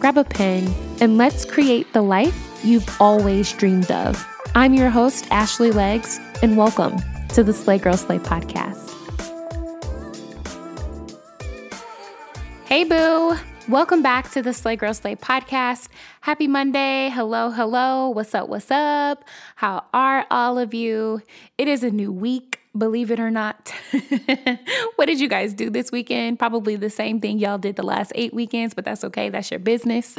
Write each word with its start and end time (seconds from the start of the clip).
grab 0.00 0.16
a 0.16 0.24
pen, 0.24 0.66
and 1.02 1.18
let's 1.18 1.44
create 1.44 1.92
the 1.92 2.00
life 2.00 2.64
you've 2.64 2.88
always 3.00 3.52
dreamed 3.52 3.90
of. 3.90 4.26
I'm 4.54 4.72
your 4.72 4.88
host, 4.88 5.26
Ashley 5.30 5.70
Legs, 5.70 6.18
and 6.42 6.56
welcome 6.56 6.96
to 7.34 7.44
the 7.44 7.52
Slay 7.52 7.76
Girl 7.76 7.98
Slay 7.98 8.18
podcast. 8.18 8.78
Hey, 12.64 12.84
boo. 12.84 13.36
Welcome 13.68 14.02
back 14.02 14.30
to 14.30 14.42
the 14.42 14.54
Slay 14.54 14.74
Girl 14.74 14.94
Slay 14.94 15.16
podcast. 15.16 15.88
Happy 16.22 16.48
Monday. 16.48 17.10
Hello, 17.10 17.50
hello. 17.50 18.08
What's 18.08 18.34
up? 18.34 18.48
What's 18.48 18.70
up? 18.70 19.22
How 19.56 19.84
are 19.92 20.26
all 20.30 20.58
of 20.58 20.72
you? 20.72 21.20
It 21.58 21.68
is 21.68 21.84
a 21.84 21.90
new 21.90 22.10
week 22.10 22.49
believe 22.76 23.10
it 23.10 23.18
or 23.18 23.30
not. 23.30 23.72
what 24.96 25.06
did 25.06 25.20
you 25.20 25.28
guys 25.28 25.54
do 25.54 25.70
this 25.70 25.90
weekend? 25.90 26.38
Probably 26.38 26.76
the 26.76 26.90
same 26.90 27.20
thing 27.20 27.38
y'all 27.38 27.58
did 27.58 27.76
the 27.76 27.82
last 27.82 28.12
eight 28.14 28.32
weekends, 28.32 28.74
but 28.74 28.84
that's 28.84 29.04
okay. 29.04 29.28
That's 29.28 29.50
your 29.50 29.60
business. 29.60 30.16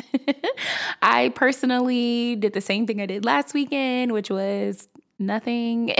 I 1.01 1.29
personally 1.29 2.35
did 2.35 2.53
the 2.53 2.61
same 2.61 2.85
thing 2.85 3.01
I 3.01 3.05
did 3.05 3.23
last 3.23 3.53
weekend, 3.53 4.11
which 4.11 4.29
was 4.29 4.89
nothing. 5.17 5.95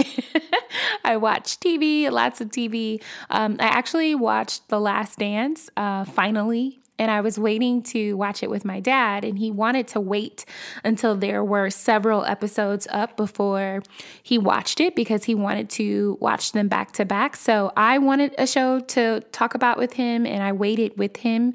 I 1.05 1.17
watched 1.17 1.61
TV, 1.61 2.11
lots 2.11 2.41
of 2.41 2.49
TV. 2.49 3.01
Um, 3.29 3.57
I 3.59 3.67
actually 3.67 4.15
watched 4.15 4.67
The 4.69 4.79
Last 4.79 5.19
Dance 5.19 5.69
uh, 5.77 6.05
finally 6.05 6.80
and 6.99 7.09
I 7.09 7.21
was 7.21 7.39
waiting 7.39 7.81
to 7.83 8.13
watch 8.15 8.43
it 8.43 8.49
with 8.49 8.63
my 8.63 8.79
dad, 8.79 9.23
and 9.23 9.39
he 9.39 9.51
wanted 9.51 9.87
to 9.89 9.99
wait 9.99 10.45
until 10.83 11.15
there 11.15 11.43
were 11.43 11.69
several 11.69 12.23
episodes 12.25 12.87
up 12.91 13.17
before 13.17 13.81
he 14.21 14.37
watched 14.37 14.79
it 14.79 14.95
because 14.95 15.23
he 15.23 15.33
wanted 15.33 15.69
to 15.71 16.17
watch 16.19 16.51
them 16.51 16.67
back 16.67 16.91
to 16.93 17.05
back. 17.05 17.35
So 17.35 17.71
I 17.75 17.97
wanted 17.97 18.35
a 18.37 18.45
show 18.45 18.79
to 18.79 19.21
talk 19.31 19.55
about 19.55 19.77
with 19.77 19.93
him, 19.93 20.25
and 20.25 20.43
I 20.43 20.51
waited 20.51 20.97
with 20.97 21.17
him. 21.17 21.53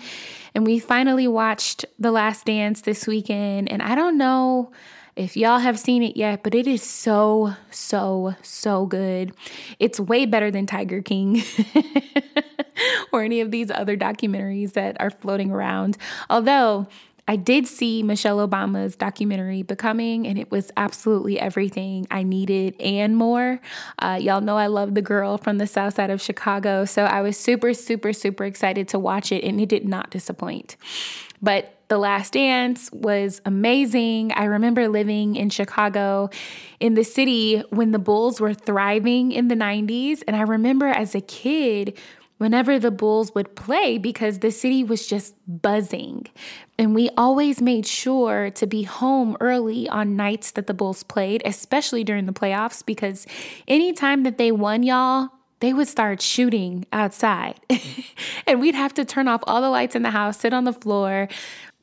And 0.55 0.67
we 0.67 0.78
finally 0.78 1.28
watched 1.28 1.84
The 1.98 2.11
Last 2.11 2.47
Dance 2.47 2.81
this 2.81 3.06
weekend, 3.06 3.71
and 3.71 3.83
I 3.83 3.95
don't 3.95 4.19
know 4.19 4.73
if 5.17 5.36
y'all 5.36 5.59
have 5.59 5.78
seen 5.78 6.03
it 6.03 6.17
yet, 6.17 6.42
but 6.42 6.55
it 6.55 6.67
is 6.67 6.83
so, 6.83 7.55
so, 7.70 8.34
so 8.42 8.86
good. 8.86 9.33
It's 9.78 9.98
way 9.98 10.27
better 10.27 10.50
than 10.50 10.67
Tiger 10.67 11.00
King. 11.00 11.42
or 13.12 13.22
any 13.22 13.41
of 13.41 13.50
these 13.50 13.70
other 13.70 13.97
documentaries 13.97 14.75
that 14.75 15.00
are 15.00 15.11
floating 15.11 15.50
around. 15.50 15.97
Although 16.28 16.87
I 17.29 17.37
did 17.37 17.67
see 17.67 18.03
Michelle 18.03 18.47
Obama's 18.47 18.95
documentary 18.95 19.63
Becoming, 19.63 20.27
and 20.27 20.39
it 20.39 20.51
was 20.51 20.71
absolutely 20.77 21.41
everything 21.41 22.07
I 22.11 22.23
needed 22.23 22.81
and 22.81 23.17
more. 23.17 23.61
Uh, 23.99 24.19
y'all 24.21 24.41
know 24.41 24.57
I 24.57 24.69
love 24.69 24.95
the 24.95 25.03
girl 25.03 25.37
from 25.37 25.59
the 25.59 25.67
south 25.67 25.95
side 25.95 26.11
of 26.11 26.23
Chicago, 26.23 26.85
so 26.85 27.05
I 27.05 27.23
was 27.23 27.37
super, 27.37 27.75
super, 27.75 28.13
super 28.13 28.45
excited 28.45 28.89
to 28.89 28.99
watch 28.99 29.33
it, 29.33 29.43
and 29.43 29.61
it 29.61 29.69
did 29.69 29.89
not 29.89 30.11
disappoint. 30.11 30.77
But 31.43 31.77
the 31.89 31.99
Last 31.99 32.33
Dance 32.33 32.91
was 32.93 33.41
amazing. 33.45 34.33
I 34.33 34.45
remember 34.45 34.89
living 34.89 35.37
in 35.37 35.50
Chicago 35.50 36.31
in 36.81 36.95
the 36.95 37.05
city 37.05 37.62
when 37.71 37.93
the 37.93 37.99
Bulls 37.99 38.41
were 38.41 38.55
thriving 38.55 39.31
in 39.31 39.49
the 39.49 39.55
90s. 39.55 40.23
And 40.27 40.34
I 40.34 40.43
remember 40.43 40.87
as 40.87 41.15
a 41.15 41.21
kid, 41.21 41.97
whenever 42.39 42.79
the 42.79 42.91
Bulls 42.91 43.34
would 43.34 43.55
play 43.56 43.99
because 43.99 44.41
the 44.41 44.50
city 44.50 44.84
was 44.84 45.06
just 45.06 45.34
buzzing. 45.47 46.27
And 46.78 46.94
we 46.94 47.09
always 47.16 47.62
made 47.62 47.87
sure 47.87 48.50
to 48.50 48.66
be 48.66 48.82
home 48.82 49.37
early 49.41 49.88
on 49.88 50.16
nights 50.16 50.50
that 50.53 50.66
the 50.66 50.75
Bulls 50.75 51.03
played, 51.03 51.42
especially 51.44 52.04
during 52.04 52.26
the 52.26 52.32
playoffs, 52.32 52.84
because 52.84 53.26
anytime 53.66 54.25
that 54.25 54.37
they 54.37 54.53
won, 54.53 54.82
y'all, 54.82 55.31
they 55.60 55.72
would 55.72 55.88
start 55.88 56.20
shooting 56.20 56.84
outside. 56.92 57.59
and 58.47 58.60
we'd 58.60 58.75
have 58.75 58.92
to 58.94 59.04
turn 59.04 59.26
off 59.26 59.41
all 59.47 59.62
the 59.62 59.70
lights 59.70 59.97
in 59.97 60.03
the 60.03 60.10
house, 60.10 60.38
sit 60.38 60.53
on 60.53 60.64
the 60.64 60.72
floor, 60.72 61.28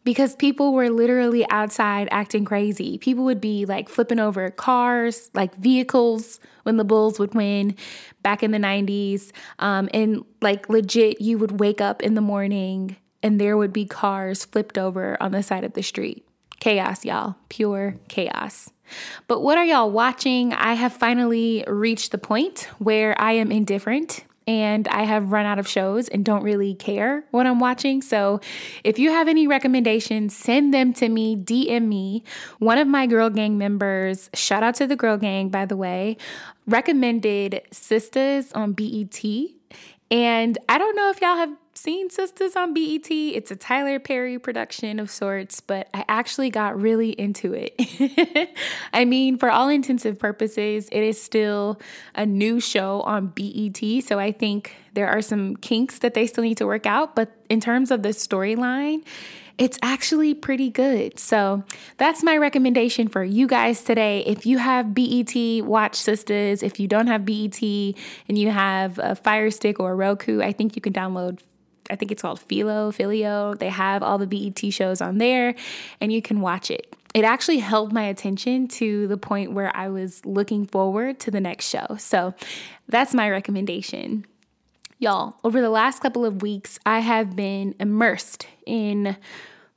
because 0.03 0.35
people 0.35 0.73
were 0.73 0.89
literally 0.89 1.49
outside 1.49 2.07
acting 2.11 2.45
crazy. 2.45 2.97
People 2.97 3.23
would 3.23 3.41
be 3.41 3.65
like 3.65 3.89
flipping 3.89 4.19
over 4.19 4.49
cars, 4.51 5.31
like 5.33 5.55
vehicles 5.55 6.39
when 6.63 6.77
the 6.77 6.83
Bulls 6.83 7.19
would 7.19 7.33
win 7.33 7.75
back 8.21 8.43
in 8.43 8.51
the 8.51 8.57
90s. 8.57 9.31
Um, 9.59 9.89
and 9.93 10.23
like 10.41 10.69
legit, 10.69 11.21
you 11.21 11.37
would 11.37 11.59
wake 11.59 11.81
up 11.81 12.01
in 12.01 12.15
the 12.15 12.21
morning 12.21 12.97
and 13.23 13.41
there 13.41 13.57
would 13.57 13.73
be 13.73 13.85
cars 13.85 14.45
flipped 14.45 14.77
over 14.77 15.17
on 15.21 15.31
the 15.31 15.41
side 15.41 15.63
of 15.63 15.73
the 15.73 15.81
street. 15.81 16.27
Chaos, 16.59 17.03
y'all. 17.03 17.35
Pure 17.49 17.95
chaos. 18.09 18.69
But 19.27 19.41
what 19.41 19.57
are 19.57 19.65
y'all 19.65 19.89
watching? 19.89 20.53
I 20.53 20.73
have 20.73 20.93
finally 20.93 21.63
reached 21.67 22.11
the 22.11 22.17
point 22.17 22.69
where 22.77 23.19
I 23.19 23.33
am 23.33 23.51
indifferent 23.51 24.25
and 24.47 24.87
I 24.89 25.03
have 25.03 25.31
run 25.31 25.45
out 25.45 25.59
of 25.59 25.67
shows 25.67 26.07
and 26.09 26.25
don't 26.25 26.43
really 26.43 26.73
care 26.73 27.23
what 27.31 27.47
I'm 27.47 27.59
watching. 27.59 28.01
So 28.01 28.41
if 28.83 28.99
you 28.99 29.09
have 29.09 29.27
any 29.27 29.47
recommendations, 29.47 30.35
send 30.35 30.73
them 30.73 30.93
to 30.93 31.09
me, 31.09 31.35
DM 31.35 31.87
me. 31.87 32.23
One 32.59 32.77
of 32.77 32.87
my 32.87 33.07
Girl 33.07 33.29
Gang 33.29 33.57
members, 33.57 34.29
shout 34.33 34.63
out 34.63 34.75
to 34.75 34.87
the 34.87 34.95
Girl 34.95 35.17
Gang, 35.17 35.49
by 35.49 35.65
the 35.65 35.77
way, 35.77 36.17
recommended 36.67 37.61
Sisters 37.71 38.51
on 38.53 38.73
BET. 38.73 39.23
And 40.11 40.57
I 40.69 40.77
don't 40.77 40.95
know 40.95 41.09
if 41.09 41.21
y'all 41.21 41.37
have 41.37 41.55
seen 41.73 42.09
Sisters 42.09 42.55
on 42.55 42.73
BET. 42.73 43.09
It's 43.09 43.51
a 43.51 43.55
Tyler 43.55 43.99
Perry 43.99 44.39
production 44.39 44.99
of 44.99 45.09
sorts, 45.09 45.59
but 45.61 45.89
I 45.93 46.05
actually 46.07 46.49
got 46.49 46.79
really 46.79 47.09
into 47.11 47.53
it. 47.53 48.49
I 48.93 49.05
mean, 49.05 49.37
for 49.37 49.49
all 49.49 49.69
intensive 49.69 50.19
purposes, 50.19 50.87
it 50.91 51.03
is 51.03 51.21
still 51.21 51.79
a 52.15 52.25
new 52.25 52.59
show 52.59 53.01
on 53.01 53.27
BET. 53.27 54.03
So 54.03 54.19
I 54.19 54.31
think 54.31 54.75
there 54.93 55.07
are 55.07 55.21
some 55.21 55.55
kinks 55.57 55.99
that 55.99 56.13
they 56.13 56.27
still 56.27 56.43
need 56.43 56.57
to 56.57 56.67
work 56.67 56.85
out. 56.85 57.15
But 57.15 57.31
in 57.49 57.59
terms 57.59 57.91
of 57.91 58.03
the 58.03 58.09
storyline, 58.09 59.03
it's 59.57 59.77
actually 59.81 60.33
pretty 60.33 60.69
good. 60.69 61.19
So 61.19 61.63
that's 61.97 62.23
my 62.23 62.37
recommendation 62.37 63.07
for 63.07 63.23
you 63.23 63.47
guys 63.47 63.83
today. 63.83 64.23
If 64.25 64.45
you 64.45 64.57
have 64.57 64.93
BET, 64.93 65.35
watch 65.63 65.95
Sisters. 65.95 66.63
If 66.63 66.79
you 66.79 66.87
don't 66.87 67.07
have 67.07 67.25
BET 67.25 67.61
and 67.61 68.37
you 68.37 68.49
have 68.49 68.99
a 68.99 69.15
Fire 69.15 69.51
Stick 69.51 69.79
or 69.79 69.91
a 69.91 69.95
Roku, 69.95 70.41
I 70.41 70.53
think 70.53 70.75
you 70.75 70.81
can 70.81 70.93
download 70.93 71.39
I 71.93 71.95
think 71.95 72.11
it's 72.11 72.23
called 72.23 72.39
Philo, 72.39 72.91
Filio. 72.91 73.53
They 73.53 73.69
have 73.69 74.01
all 74.01 74.17
the 74.17 74.27
BET 74.27 74.73
shows 74.73 74.99
on 74.99 75.19
there 75.19 75.53
and 76.01 76.11
you 76.11 76.21
can 76.21 76.41
watch 76.41 76.71
it. 76.71 76.95
It 77.13 77.23
actually 77.23 77.59
held 77.59 77.93
my 77.93 78.03
attention 78.05 78.67
to 78.69 79.07
the 79.07 79.17
point 79.17 79.53
where 79.53 79.73
I 79.75 79.89
was 79.89 80.25
looking 80.25 80.65
forward 80.65 81.19
to 81.21 81.31
the 81.31 81.39
next 81.39 81.69
show. 81.69 81.95
So 81.99 82.33
that's 82.89 83.13
my 83.13 83.29
recommendation. 83.29 84.25
Y'all, 84.97 85.35
over 85.43 85.61
the 85.61 85.69
last 85.69 85.99
couple 85.99 86.25
of 86.25 86.41
weeks, 86.41 86.79
I 86.85 86.99
have 86.99 87.35
been 87.35 87.75
immersed 87.79 88.47
in 88.65 89.15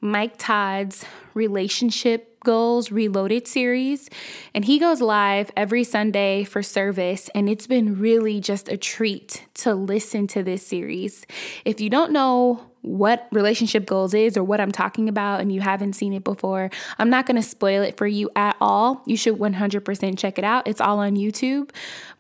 Mike 0.06 0.38
Todd's 0.38 1.04
relationship 1.34 2.38
Goals 2.44 2.92
Reloaded 2.92 3.48
series, 3.48 4.08
and 4.54 4.64
he 4.64 4.78
goes 4.78 5.00
live 5.00 5.50
every 5.56 5.82
Sunday 5.82 6.44
for 6.44 6.62
service, 6.62 7.28
and 7.34 7.48
it's 7.48 7.66
been 7.66 7.98
really 7.98 8.40
just 8.40 8.68
a 8.68 8.76
treat 8.76 9.44
to 9.54 9.74
listen 9.74 10.28
to 10.28 10.44
this 10.44 10.64
series. 10.64 11.26
If 11.64 11.80
you 11.80 11.90
don't 11.90 12.12
know 12.12 12.70
what 12.86 13.26
relationship 13.32 13.84
goals 13.84 14.14
is 14.14 14.36
or 14.36 14.44
what 14.44 14.60
I'm 14.60 14.70
talking 14.70 15.08
about 15.08 15.40
and 15.40 15.52
you 15.52 15.60
haven't 15.60 15.94
seen 15.94 16.12
it 16.12 16.22
before, 16.22 16.70
I'm 16.98 17.10
not 17.10 17.26
going 17.26 17.36
to 17.36 17.42
spoil 17.42 17.82
it 17.82 17.96
for 17.96 18.06
you 18.06 18.30
at 18.36 18.56
all. 18.60 19.02
You 19.06 19.16
should 19.16 19.38
100% 19.38 20.16
check 20.16 20.38
it 20.38 20.44
out. 20.44 20.68
It's 20.68 20.80
all 20.80 21.00
on 21.00 21.16
YouTube. 21.16 21.70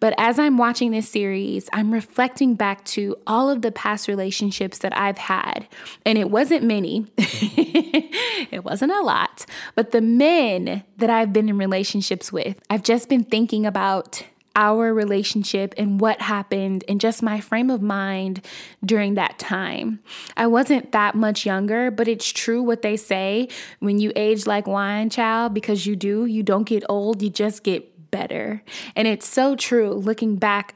But 0.00 0.14
as 0.18 0.38
I'm 0.38 0.58
watching 0.58 0.90
this 0.90 1.08
series, 1.08 1.68
I'm 1.72 1.92
reflecting 1.92 2.54
back 2.56 2.84
to 2.86 3.16
all 3.26 3.48
of 3.48 3.62
the 3.62 3.70
past 3.70 4.08
relationships 4.08 4.78
that 4.78 4.96
I've 4.96 5.18
had. 5.18 5.68
And 6.04 6.18
it 6.18 6.30
wasn't 6.30 6.64
many, 6.64 7.06
it 7.16 8.64
wasn't 8.64 8.92
a 8.92 9.00
lot, 9.02 9.46
but 9.76 9.92
the 9.92 10.00
men 10.00 10.82
that 10.96 11.10
I've 11.10 11.32
been 11.32 11.48
in 11.48 11.58
relationships 11.58 12.32
with, 12.32 12.60
I've 12.68 12.82
just 12.82 13.08
been 13.08 13.24
thinking 13.24 13.64
about 13.64 14.24
our 14.56 14.92
relationship 14.92 15.74
and 15.76 16.00
what 16.00 16.20
happened 16.22 16.82
and 16.88 17.00
just 17.00 17.22
my 17.22 17.38
frame 17.40 17.70
of 17.70 17.82
mind 17.82 18.44
during 18.84 19.14
that 19.14 19.38
time. 19.38 20.00
I 20.36 20.46
wasn't 20.46 20.92
that 20.92 21.14
much 21.14 21.46
younger, 21.46 21.90
but 21.90 22.08
it's 22.08 22.32
true 22.32 22.62
what 22.62 22.82
they 22.82 22.96
say 22.96 23.48
when 23.78 23.98
you 23.98 24.12
age 24.16 24.46
like 24.46 24.66
wine, 24.66 25.10
child, 25.10 25.54
because 25.54 25.86
you 25.86 25.94
do. 25.94 26.24
You 26.24 26.42
don't 26.42 26.64
get 26.64 26.82
old, 26.88 27.22
you 27.22 27.30
just 27.30 27.62
get 27.62 28.10
better. 28.10 28.62
And 28.96 29.06
it's 29.06 29.28
so 29.28 29.56
true 29.56 29.92
looking 29.92 30.36
back 30.36 30.75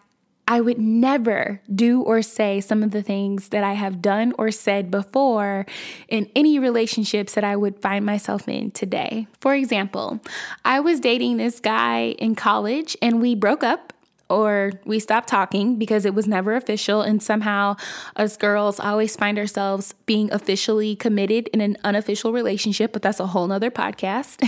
I 0.50 0.60
would 0.60 0.80
never 0.80 1.60
do 1.72 2.02
or 2.02 2.22
say 2.22 2.60
some 2.60 2.82
of 2.82 2.90
the 2.90 3.04
things 3.04 3.50
that 3.50 3.62
I 3.62 3.74
have 3.74 4.02
done 4.02 4.34
or 4.36 4.50
said 4.50 4.90
before 4.90 5.64
in 6.08 6.28
any 6.34 6.58
relationships 6.58 7.34
that 7.34 7.44
I 7.44 7.54
would 7.54 7.80
find 7.80 8.04
myself 8.04 8.48
in 8.48 8.72
today. 8.72 9.28
For 9.40 9.54
example, 9.54 10.18
I 10.64 10.80
was 10.80 10.98
dating 10.98 11.36
this 11.36 11.60
guy 11.60 12.16
in 12.18 12.34
college 12.34 12.96
and 13.00 13.20
we 13.20 13.36
broke 13.36 13.62
up 13.62 13.92
or 14.30 14.72
we 14.84 14.98
stopped 14.98 15.28
talking 15.28 15.76
because 15.76 16.04
it 16.04 16.14
was 16.14 16.28
never 16.28 16.54
official. 16.54 17.02
And 17.02 17.22
somehow, 17.22 17.76
us 18.16 18.36
girls 18.36 18.78
always 18.78 19.16
find 19.16 19.38
ourselves 19.38 19.94
being 20.06 20.32
officially 20.32 20.94
committed 20.96 21.48
in 21.48 21.60
an 21.60 21.76
unofficial 21.84 22.32
relationship, 22.32 22.92
but 22.92 23.02
that's 23.02 23.20
a 23.20 23.26
whole 23.26 23.46
nother 23.46 23.70
podcast. 23.70 24.40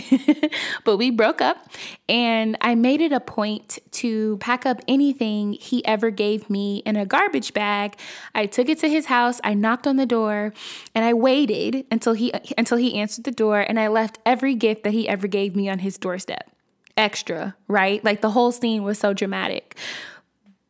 but 0.84 0.96
we 0.96 1.10
broke 1.10 1.40
up, 1.40 1.68
and 2.08 2.56
I 2.60 2.74
made 2.74 3.00
it 3.00 3.12
a 3.12 3.20
point 3.20 3.78
to 3.92 4.36
pack 4.38 4.64
up 4.64 4.80
anything 4.86 5.54
he 5.54 5.84
ever 5.84 6.10
gave 6.10 6.48
me 6.48 6.78
in 6.86 6.96
a 6.96 7.04
garbage 7.04 7.52
bag. 7.52 7.96
I 8.34 8.46
took 8.46 8.68
it 8.68 8.78
to 8.78 8.88
his 8.88 9.06
house, 9.06 9.40
I 9.42 9.54
knocked 9.54 9.86
on 9.86 9.96
the 9.96 10.06
door, 10.06 10.52
and 10.94 11.04
I 11.04 11.12
waited 11.12 11.84
until 11.90 12.12
he 12.12 12.32
until 12.56 12.78
he 12.78 12.98
answered 12.98 13.24
the 13.24 13.32
door, 13.32 13.60
and 13.60 13.80
I 13.80 13.88
left 13.88 14.18
every 14.24 14.54
gift 14.54 14.84
that 14.84 14.92
he 14.92 15.08
ever 15.08 15.26
gave 15.26 15.56
me 15.56 15.68
on 15.68 15.80
his 15.80 15.98
doorstep 15.98 16.48
extra, 16.96 17.56
right? 17.68 18.04
Like 18.04 18.20
the 18.20 18.30
whole 18.30 18.52
scene 18.52 18.82
was 18.82 18.98
so 18.98 19.12
dramatic. 19.12 19.76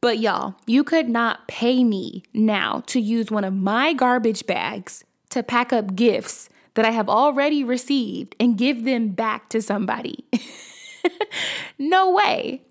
But 0.01 0.19
y'all, 0.19 0.57
you 0.67 0.83
could 0.83 1.09
not 1.09 1.47
pay 1.47 1.85
me 1.85 2.25
now 2.35 2.83
to 2.87 3.01
use 3.01 3.31
one 3.31 3.45
of 3.45 3.55
my 3.55 3.93
garbage 3.93 4.47
bags 4.47 5.05
to 5.31 5.43
pack 5.43 5.73
up 5.73 5.95
gifts 5.95 6.49
that 6.75 6.85
I 6.85 6.91
have 6.91 7.09
already 7.09 7.63
received 7.63 8.35
and 8.41 8.59
give 8.59 8.85
them 8.85 9.11
back 9.11 9.49
to 9.51 9.63
somebody. 9.63 10.25
no 11.79 12.11
way. 12.11 12.63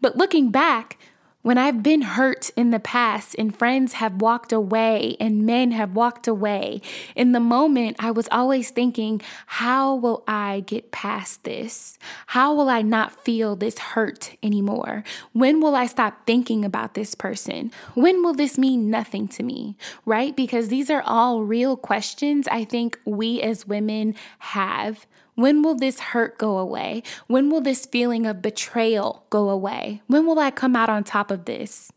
But 0.00 0.16
looking 0.16 0.50
back, 0.50 0.98
when 1.42 1.56
I've 1.56 1.82
been 1.82 2.02
hurt 2.02 2.50
in 2.56 2.70
the 2.70 2.78
past 2.78 3.34
and 3.38 3.56
friends 3.56 3.94
have 3.94 4.20
walked 4.20 4.52
away 4.52 5.16
and 5.18 5.46
men 5.46 5.70
have 5.70 5.94
walked 5.94 6.28
away, 6.28 6.82
in 7.16 7.32
the 7.32 7.40
moment 7.40 7.96
I 7.98 8.10
was 8.10 8.28
always 8.30 8.70
thinking, 8.70 9.22
how 9.46 9.94
will 9.94 10.22
I 10.28 10.64
get 10.66 10.92
past 10.92 11.44
this? 11.44 11.98
How 12.28 12.54
will 12.54 12.68
I 12.68 12.82
not 12.82 13.24
feel 13.24 13.56
this 13.56 13.78
hurt 13.78 14.36
anymore? 14.42 15.02
When 15.32 15.60
will 15.60 15.74
I 15.74 15.86
stop 15.86 16.26
thinking 16.26 16.64
about 16.64 16.94
this 16.94 17.14
person? 17.14 17.72
When 17.94 18.22
will 18.22 18.34
this 18.34 18.58
mean 18.58 18.90
nothing 18.90 19.26
to 19.28 19.42
me? 19.42 19.76
Right? 20.04 20.36
Because 20.36 20.68
these 20.68 20.90
are 20.90 21.02
all 21.06 21.42
real 21.42 21.76
questions 21.76 22.48
I 22.48 22.64
think 22.64 22.98
we 23.06 23.40
as 23.40 23.66
women 23.66 24.14
have. 24.40 25.06
When 25.40 25.62
will 25.62 25.74
this 25.74 26.00
hurt 26.00 26.36
go 26.36 26.58
away? 26.58 27.02
When 27.26 27.48
will 27.48 27.62
this 27.62 27.86
feeling 27.86 28.26
of 28.26 28.42
betrayal 28.42 29.24
go 29.30 29.48
away? 29.48 30.02
When 30.06 30.26
will 30.26 30.38
I 30.38 30.50
come 30.50 30.76
out 30.76 30.90
on 30.90 31.02
top 31.02 31.30
of 31.30 31.46
this? 31.46 31.90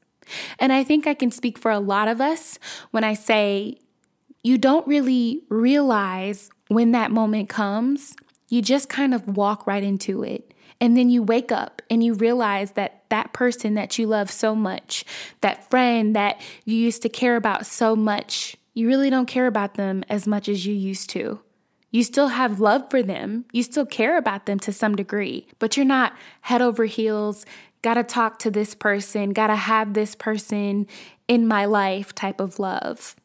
And 0.60 0.72
I 0.72 0.86
think 0.86 1.08
I 1.08 1.14
can 1.14 1.30
speak 1.30 1.58
for 1.58 1.70
a 1.70 1.82
lot 1.82 2.08
of 2.08 2.22
us 2.22 2.58
when 2.92 3.04
I 3.04 3.16
say 3.16 3.80
you 4.44 4.58
don't 4.58 4.88
really 4.88 5.42
realize 5.50 6.52
when 6.70 6.94
that 6.94 7.12
moment 7.12 7.50
comes. 7.50 8.16
You 8.48 8.62
just 8.62 8.88
kind 8.88 9.14
of 9.14 9.36
walk 9.36 9.68
right 9.68 9.84
into 9.84 10.24
it. 10.24 10.54
And 10.80 10.96
then 10.96 11.10
you 11.10 11.22
wake 11.22 11.52
up 11.52 11.82
and 11.90 12.02
you 12.02 12.14
realize 12.14 12.72
that 12.72 13.04
that 13.10 13.34
person 13.34 13.74
that 13.74 14.00
you 14.00 14.08
love 14.08 14.32
so 14.32 14.56
much, 14.56 15.04
that 15.42 15.70
friend 15.70 16.16
that 16.16 16.40
you 16.64 16.78
used 16.78 17.02
to 17.02 17.10
care 17.10 17.36
about 17.36 17.66
so 17.66 17.94
much, 17.94 18.56
you 18.74 18.88
really 18.88 19.10
don't 19.10 19.26
care 19.26 19.48
about 19.48 19.74
them 19.74 20.06
as 20.08 20.26
much 20.26 20.48
as 20.48 20.66
you 20.66 20.74
used 20.74 21.10
to. 21.10 21.42
You 21.94 22.04
still 22.04 22.30
have 22.30 22.60
love 22.60 22.90
for 22.90 23.04
them. 23.04 23.46
You 23.54 23.62
still 23.62 23.86
care 23.86 24.18
about 24.18 24.48
them 24.48 24.58
to 24.62 24.74
some 24.74 24.96
degree, 24.96 25.46
but 25.60 25.78
you're 25.78 25.86
not 25.86 26.14
head 26.42 26.60
over 26.60 26.86
heels, 26.86 27.46
gotta 27.84 28.04
talk 28.04 28.40
to 28.40 28.50
this 28.50 28.74
person, 28.74 29.30
gotta 29.30 29.56
have 29.56 29.94
this 29.94 30.16
person 30.16 30.88
in 31.28 31.48
my 31.48 31.66
life 31.66 32.16
type 32.16 32.42
of 32.42 32.58
love. 32.58 33.16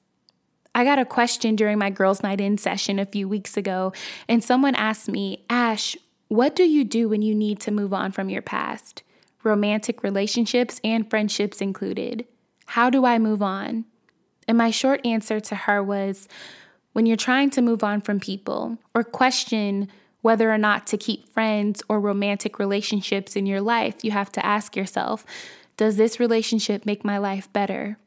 I 0.74 0.84
got 0.84 0.98
a 0.98 1.06
question 1.06 1.56
during 1.56 1.78
my 1.78 1.88
girls' 1.88 2.22
night 2.22 2.42
in 2.42 2.58
session 2.58 2.98
a 2.98 3.06
few 3.06 3.26
weeks 3.26 3.56
ago, 3.56 3.94
and 4.28 4.44
someone 4.44 4.74
asked 4.74 5.08
me, 5.08 5.46
Ash, 5.48 5.96
what 6.28 6.54
do 6.54 6.62
you 6.64 6.84
do 6.84 7.08
when 7.08 7.22
you 7.22 7.34
need 7.34 7.60
to 7.60 7.70
move 7.70 7.94
on 7.94 8.12
from 8.12 8.28
your 8.28 8.42
past? 8.42 9.02
Romantic 9.42 10.02
relationships 10.02 10.78
and 10.84 11.08
friendships 11.08 11.62
included. 11.62 12.26
How 12.66 12.90
do 12.90 13.06
I 13.06 13.18
move 13.18 13.40
on? 13.40 13.86
And 14.46 14.58
my 14.58 14.70
short 14.70 15.00
answer 15.06 15.40
to 15.40 15.54
her 15.54 15.82
was, 15.82 16.28
when 16.98 17.06
you're 17.06 17.16
trying 17.16 17.48
to 17.48 17.62
move 17.62 17.84
on 17.84 18.00
from 18.00 18.18
people 18.18 18.76
or 18.92 19.04
question 19.04 19.86
whether 20.22 20.50
or 20.50 20.58
not 20.58 20.84
to 20.84 20.96
keep 20.96 21.32
friends 21.32 21.80
or 21.88 22.00
romantic 22.00 22.58
relationships 22.58 23.36
in 23.36 23.46
your 23.46 23.60
life, 23.60 24.02
you 24.02 24.10
have 24.10 24.32
to 24.32 24.44
ask 24.44 24.74
yourself, 24.74 25.24
does 25.76 25.96
this 25.96 26.18
relationship 26.18 26.84
make 26.84 27.04
my 27.04 27.16
life 27.16 27.52
better? 27.52 27.98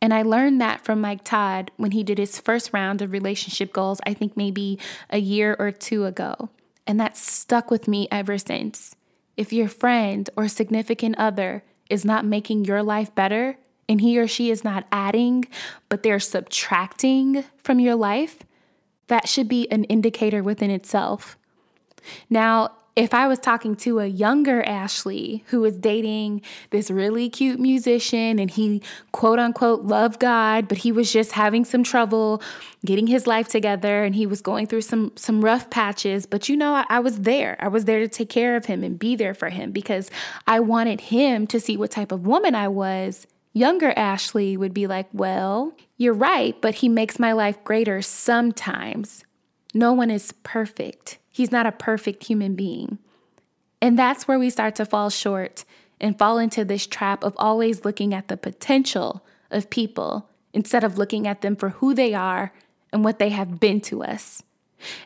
And 0.00 0.14
I 0.14 0.22
learned 0.22 0.60
that 0.60 0.84
from 0.84 1.00
Mike 1.00 1.24
Todd 1.24 1.72
when 1.78 1.90
he 1.90 2.04
did 2.04 2.18
his 2.18 2.38
first 2.38 2.72
round 2.72 3.02
of 3.02 3.10
relationship 3.10 3.72
goals, 3.72 4.00
I 4.06 4.14
think 4.14 4.36
maybe 4.36 4.78
a 5.10 5.18
year 5.18 5.56
or 5.58 5.72
two 5.72 6.04
ago. 6.04 6.48
And 6.86 7.00
that 7.00 7.16
stuck 7.16 7.72
with 7.72 7.88
me 7.88 8.06
ever 8.08 8.38
since. 8.38 8.94
If 9.36 9.52
your 9.52 9.66
friend 9.66 10.30
or 10.36 10.46
significant 10.46 11.18
other 11.18 11.64
is 11.90 12.04
not 12.04 12.24
making 12.24 12.66
your 12.66 12.84
life 12.84 13.12
better, 13.16 13.58
and 13.88 14.00
he 14.00 14.18
or 14.18 14.28
she 14.28 14.50
is 14.50 14.64
not 14.64 14.86
adding, 14.92 15.46
but 15.88 16.02
they're 16.02 16.20
subtracting 16.20 17.44
from 17.62 17.80
your 17.80 17.94
life, 17.94 18.40
that 19.08 19.28
should 19.28 19.48
be 19.48 19.70
an 19.70 19.84
indicator 19.84 20.42
within 20.42 20.70
itself. 20.70 21.38
Now, 22.28 22.72
if 22.98 23.14
I 23.14 23.28
was 23.28 23.38
talking 23.38 23.76
to 23.76 24.00
a 24.00 24.06
younger 24.06 24.60
Ashley 24.64 25.44
who 25.48 25.60
was 25.60 25.76
dating 25.76 26.42
this 26.70 26.90
really 26.90 27.30
cute 27.30 27.60
musician 27.60 28.40
and 28.40 28.50
he 28.50 28.82
quote 29.12 29.38
unquote 29.38 29.82
loved 29.84 30.18
God, 30.18 30.66
but 30.66 30.78
he 30.78 30.90
was 30.90 31.12
just 31.12 31.32
having 31.32 31.64
some 31.64 31.84
trouble 31.84 32.42
getting 32.84 33.06
his 33.06 33.24
life 33.24 33.46
together 33.46 34.02
and 34.02 34.16
he 34.16 34.26
was 34.26 34.42
going 34.42 34.66
through 34.66 34.80
some 34.80 35.12
some 35.14 35.44
rough 35.44 35.70
patches, 35.70 36.26
but 36.26 36.48
you 36.48 36.56
know, 36.56 36.72
I, 36.72 36.86
I 36.88 36.98
was 36.98 37.20
there. 37.20 37.56
I 37.60 37.68
was 37.68 37.84
there 37.84 38.00
to 38.00 38.08
take 38.08 38.30
care 38.30 38.56
of 38.56 38.66
him 38.66 38.82
and 38.82 38.98
be 38.98 39.14
there 39.14 39.34
for 39.34 39.48
him 39.48 39.70
because 39.70 40.10
I 40.48 40.58
wanted 40.58 41.02
him 41.02 41.46
to 41.48 41.60
see 41.60 41.76
what 41.76 41.92
type 41.92 42.10
of 42.10 42.26
woman 42.26 42.56
I 42.56 42.66
was 42.66 43.28
Younger 43.58 43.92
Ashley 43.96 44.56
would 44.56 44.72
be 44.72 44.86
like, 44.86 45.08
Well, 45.12 45.72
you're 45.96 46.14
right, 46.14 46.54
but 46.60 46.76
he 46.76 46.88
makes 46.88 47.18
my 47.18 47.32
life 47.32 47.64
greater 47.64 48.00
sometimes. 48.00 49.24
No 49.74 49.92
one 49.92 50.12
is 50.12 50.30
perfect. 50.44 51.18
He's 51.28 51.50
not 51.50 51.66
a 51.66 51.72
perfect 51.72 52.22
human 52.22 52.54
being. 52.54 52.98
And 53.82 53.98
that's 53.98 54.28
where 54.28 54.38
we 54.38 54.48
start 54.48 54.76
to 54.76 54.86
fall 54.86 55.10
short 55.10 55.64
and 56.00 56.16
fall 56.16 56.38
into 56.38 56.64
this 56.64 56.86
trap 56.86 57.24
of 57.24 57.34
always 57.36 57.84
looking 57.84 58.14
at 58.14 58.28
the 58.28 58.36
potential 58.36 59.26
of 59.50 59.70
people 59.70 60.28
instead 60.52 60.84
of 60.84 60.96
looking 60.96 61.26
at 61.26 61.40
them 61.40 61.56
for 61.56 61.70
who 61.70 61.94
they 61.94 62.14
are 62.14 62.52
and 62.92 63.02
what 63.02 63.18
they 63.18 63.30
have 63.30 63.58
been 63.58 63.80
to 63.80 64.04
us. 64.04 64.40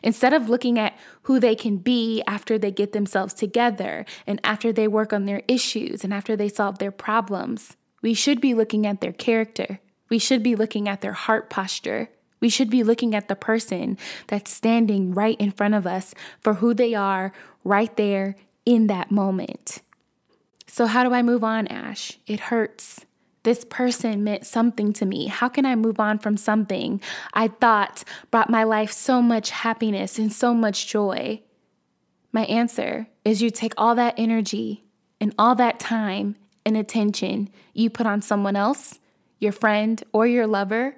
Instead 0.03 0.31
of 0.31 0.47
looking 0.47 0.77
at 0.77 0.95
who 1.23 1.39
they 1.39 1.55
can 1.55 1.77
be 1.77 2.21
after 2.27 2.59
they 2.59 2.69
get 2.69 2.93
themselves 2.93 3.33
together 3.33 4.05
and 4.27 4.39
after 4.43 4.71
they 4.71 4.87
work 4.87 5.11
on 5.11 5.25
their 5.25 5.41
issues 5.47 6.03
and 6.03 6.13
after 6.13 6.35
they 6.35 6.49
solve 6.49 6.77
their 6.77 6.91
problems, 6.91 7.77
we 8.03 8.13
should 8.13 8.39
be 8.39 8.53
looking 8.53 8.85
at 8.85 9.01
their 9.01 9.13
character. 9.13 9.79
We 10.09 10.19
should 10.19 10.43
be 10.43 10.55
looking 10.55 10.87
at 10.87 11.01
their 11.01 11.13
heart 11.13 11.49
posture. 11.49 12.09
We 12.39 12.49
should 12.49 12.69
be 12.69 12.83
looking 12.83 13.15
at 13.15 13.29
the 13.29 13.35
person 13.35 13.97
that's 14.27 14.51
standing 14.51 15.13
right 15.13 15.39
in 15.39 15.51
front 15.51 15.73
of 15.73 15.87
us 15.87 16.13
for 16.41 16.55
who 16.55 16.75
they 16.75 16.93
are 16.93 17.31
right 17.63 17.95
there 17.97 18.35
in 18.65 18.87
that 18.87 19.09
moment. 19.09 19.81
So, 20.67 20.85
how 20.85 21.03
do 21.03 21.13
I 21.13 21.21
move 21.21 21.43
on, 21.43 21.67
Ash? 21.67 22.19
It 22.27 22.41
hurts. 22.41 23.05
This 23.43 23.65
person 23.65 24.23
meant 24.23 24.45
something 24.45 24.91
to 24.93 25.05
me. 25.05 25.27
How 25.27 25.47
can 25.47 25.65
I 25.65 25.75
move 25.75 25.99
on 25.99 26.19
from 26.19 26.37
something 26.37 27.01
I 27.33 27.47
thought 27.47 28.03
brought 28.31 28.49
my 28.49 28.63
life 28.63 28.91
so 28.91 29.21
much 29.21 29.51
happiness 29.51 30.19
and 30.19 30.31
so 30.31 30.53
much 30.53 30.87
joy? 30.87 31.41
My 32.31 32.45
answer 32.45 33.07
is 33.23 33.41
you 33.41 33.49
take 33.49 33.73
all 33.77 33.95
that 33.95 34.15
energy 34.17 34.83
and 35.21 35.33
all 35.37 35.55
that 35.55 35.79
time 35.79 36.35
and 36.65 36.77
attention 36.77 37.49
you 37.73 37.89
put 37.89 38.05
on 38.05 38.21
someone 38.21 38.55
else, 38.55 38.99
your 39.39 39.51
friend, 39.51 40.03
or 40.11 40.25
your 40.27 40.47
lover, 40.47 40.95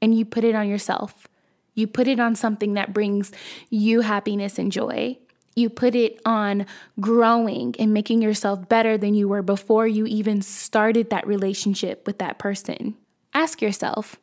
and 0.00 0.16
you 0.16 0.24
put 0.24 0.44
it 0.44 0.54
on 0.54 0.68
yourself. 0.68 1.28
You 1.74 1.86
put 1.86 2.06
it 2.06 2.20
on 2.20 2.34
something 2.34 2.74
that 2.74 2.92
brings 2.92 3.32
you 3.70 4.02
happiness 4.02 4.58
and 4.58 4.70
joy. 4.70 5.18
You 5.56 5.70
put 5.70 5.94
it 5.94 6.20
on 6.24 6.66
growing 7.00 7.74
and 7.78 7.92
making 7.92 8.22
yourself 8.22 8.68
better 8.68 8.98
than 8.98 9.14
you 9.14 9.28
were 9.28 9.42
before 9.42 9.86
you 9.86 10.06
even 10.06 10.42
started 10.42 11.10
that 11.10 11.26
relationship 11.26 12.06
with 12.06 12.18
that 12.18 12.38
person. 12.38 12.96
Ask 13.32 13.62
yourself, 13.62 14.16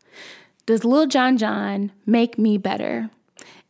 does 0.65 0.83
Lil 0.83 1.07
Jon 1.07 1.38
Jon 1.38 1.91
make 2.05 2.38
me 2.38 2.57
better? 2.57 3.10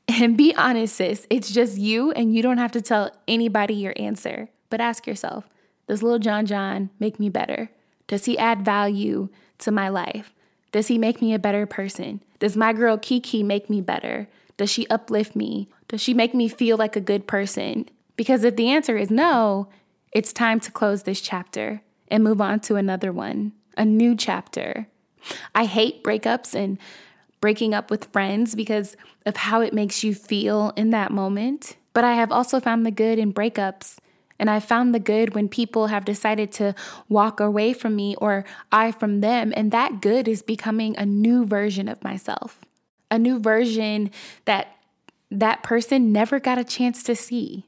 And 0.08 0.36
be 0.36 0.54
honest, 0.56 0.96
sis, 0.96 1.26
it's 1.30 1.52
just 1.52 1.78
you, 1.78 2.12
and 2.12 2.36
you 2.36 2.42
don't 2.42 2.58
have 2.58 2.72
to 2.74 2.82
tell 2.82 3.12
anybody 3.28 3.76
your 3.76 3.94
answer. 3.96 4.50
But 4.70 4.82
ask 4.82 5.08
yourself, 5.08 5.48
does 5.88 6.04
little 6.04 6.20
John 6.20 6.46
John 6.46 6.90
make 7.00 7.20
me 7.20 7.30
better? 7.30 7.70
Does 8.08 8.26
he 8.26 8.38
add 8.38 8.66
value 8.66 9.30
to 9.60 9.72
my 9.72 9.90
life? 9.90 10.34
Does 10.72 10.88
he 10.88 10.98
make 10.98 11.22
me 11.22 11.34
a 11.34 11.40
better 11.40 11.66
person? 11.66 12.22
Does 12.40 12.56
my 12.58 12.74
girl 12.74 12.98
Kiki 12.98 13.44
make 13.44 13.70
me 13.70 13.82
better? 13.82 14.28
Does 14.58 14.70
she 14.70 14.88
uplift 14.88 15.36
me? 15.36 15.70
Does 15.88 16.02
she 16.02 16.14
make 16.14 16.34
me 16.34 16.48
feel 16.48 16.78
like 16.78 16.96
a 16.96 17.02
good 17.02 17.28
person? 17.28 17.90
Because 18.16 18.44
if 18.44 18.56
the 18.56 18.70
answer 18.70 18.98
is 18.98 19.10
no, 19.10 19.68
it's 20.12 20.34
time 20.34 20.60
to 20.62 20.72
close 20.72 21.04
this 21.04 21.22
chapter 21.22 21.82
and 22.10 22.24
move 22.24 22.42
on 22.42 22.60
to 22.62 22.76
another 22.76 23.12
one. 23.12 23.54
a 23.78 23.86
new 23.86 24.16
chapter. 24.16 24.88
I 25.56 25.66
hate 25.66 26.04
breakups 26.04 26.54
and 26.54 26.78
breaking 27.40 27.74
up 27.74 27.90
with 27.90 28.12
friends 28.12 28.54
because 28.54 28.96
of 29.26 29.38
how 29.38 29.62
it 29.62 29.74
makes 29.74 30.04
you 30.04 30.14
feel 30.14 30.74
in 30.76 30.92
that 30.92 31.12
moment. 31.12 31.78
But 31.94 32.04
I 32.04 32.14
have 32.14 32.32
also 32.32 32.60
found 32.60 32.86
the 32.86 32.92
good 32.92 33.18
in 33.18 33.34
breakups. 33.34 33.98
And 34.42 34.50
I've 34.50 34.66
found 34.66 34.94
the 34.94 35.00
good 35.00 35.36
when 35.36 35.48
people 35.48 35.88
have 35.88 36.04
decided 36.04 36.52
to 36.54 36.74
walk 37.08 37.40
away 37.40 37.74
from 37.74 37.96
me 37.96 38.16
or 38.16 38.44
I 38.72 38.92
from 38.92 39.22
them. 39.22 39.54
And 39.56 39.72
that 39.72 40.02
good 40.02 40.28
is 40.28 40.42
becoming 40.42 40.98
a 40.98 41.06
new 41.06 41.46
version 41.46 41.88
of 41.88 42.04
myself, 42.04 42.60
a 43.12 43.20
new 43.20 43.40
version 43.40 44.10
that 44.46 44.76
that 45.30 45.62
person 45.62 46.12
never 46.12 46.40
got 46.40 46.58
a 46.58 46.64
chance 46.64 47.04
to 47.04 47.16
see. 47.16 47.68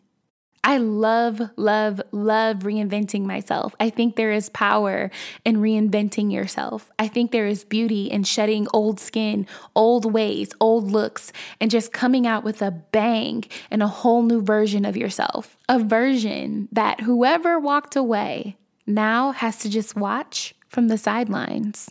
I 0.65 0.77
love, 0.77 1.41
love, 1.57 2.01
love 2.11 2.59
reinventing 2.59 3.25
myself. 3.25 3.75
I 3.81 3.89
think 3.89 4.15
there 4.15 4.31
is 4.31 4.47
power 4.49 5.11
in 5.43 5.57
reinventing 5.57 6.31
yourself. 6.31 6.89
I 6.97 7.09
think 7.09 7.31
there 7.31 7.47
is 7.47 7.65
beauty 7.65 8.05
in 8.05 8.23
shedding 8.23 8.67
old 8.73 8.97
skin, 8.99 9.45
old 9.75 10.13
ways, 10.13 10.51
old 10.61 10.89
looks, 10.89 11.33
and 11.59 11.69
just 11.69 11.91
coming 11.91 12.25
out 12.25 12.45
with 12.45 12.61
a 12.61 12.71
bang 12.71 13.43
and 13.69 13.83
a 13.83 13.87
whole 13.87 14.23
new 14.23 14.41
version 14.41 14.85
of 14.85 14.95
yourself. 14.95 15.57
A 15.67 15.79
version 15.79 16.69
that 16.71 17.01
whoever 17.01 17.59
walked 17.59 17.97
away 17.97 18.55
now 18.87 19.31
has 19.31 19.57
to 19.59 19.69
just 19.69 19.97
watch 19.97 20.55
from 20.69 20.87
the 20.87 20.97
sidelines. 20.97 21.89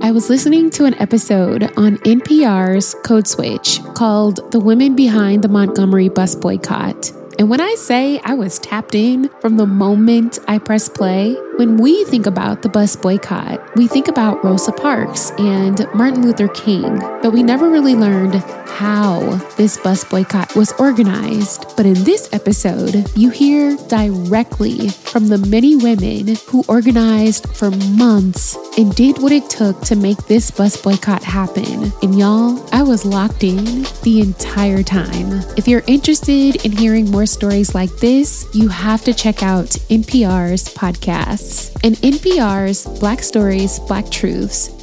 I 0.00 0.10
was 0.12 0.30
listening 0.30 0.70
to 0.70 0.84
an 0.84 0.94
episode 0.94 1.64
on 1.76 1.98
NPR's 1.98 2.94
Code 3.04 3.26
Switch 3.26 3.82
called 3.94 4.52
The 4.52 4.60
Women 4.60 4.94
Behind 4.94 5.42
the 5.42 5.48
Montgomery 5.48 6.08
Bus 6.08 6.34
Boycott. 6.34 7.12
And 7.38 7.50
when 7.50 7.60
I 7.60 7.74
say 7.74 8.18
I 8.24 8.32
was 8.32 8.58
tapped 8.58 8.94
in 8.94 9.28
from 9.40 9.58
the 9.58 9.66
moment 9.66 10.38
I 10.48 10.58
pressed 10.58 10.94
play, 10.94 11.34
when 11.56 11.76
we 11.76 12.02
think 12.04 12.24
about 12.24 12.62
the 12.62 12.70
bus 12.70 12.96
boycott, 12.96 13.76
we 13.76 13.86
think 13.86 14.08
about 14.08 14.42
Rosa 14.42 14.72
Parks 14.72 15.32
and 15.32 15.86
Martin 15.94 16.22
Luther 16.22 16.48
King, 16.48 16.98
but 17.20 17.34
we 17.34 17.42
never 17.42 17.68
really 17.68 17.94
learned 17.94 18.42
how 18.76 19.20
this 19.56 19.78
bus 19.78 20.04
boycott 20.04 20.54
was 20.54 20.70
organized. 20.72 21.64
But 21.78 21.86
in 21.86 21.94
this 22.04 22.28
episode, 22.34 23.10
you 23.16 23.30
hear 23.30 23.74
directly 23.88 24.90
from 24.90 25.28
the 25.28 25.38
many 25.38 25.76
women 25.76 26.36
who 26.48 26.62
organized 26.68 27.48
for 27.56 27.70
months 27.70 28.54
and 28.76 28.94
did 28.94 29.16
what 29.16 29.32
it 29.32 29.48
took 29.48 29.80
to 29.80 29.96
make 29.96 30.18
this 30.26 30.50
bus 30.50 30.76
boycott 30.76 31.24
happen. 31.24 31.90
And 32.02 32.18
y'all, 32.18 32.62
I 32.70 32.82
was 32.82 33.06
locked 33.06 33.44
in 33.44 33.64
the 34.02 34.20
entire 34.20 34.82
time. 34.82 35.40
If 35.56 35.66
you're 35.66 35.84
interested 35.86 36.62
in 36.62 36.72
hearing 36.72 37.10
more 37.10 37.24
stories 37.24 37.74
like 37.74 37.96
this, 37.96 38.46
you 38.52 38.68
have 38.68 39.02
to 39.04 39.14
check 39.14 39.42
out 39.42 39.68
NPR's 39.88 40.74
podcasts. 40.74 41.74
And 41.82 41.96
NPR's 41.96 42.84
Black 43.00 43.22
Stories, 43.22 43.78
Black 43.78 44.10
Truths, 44.10 44.68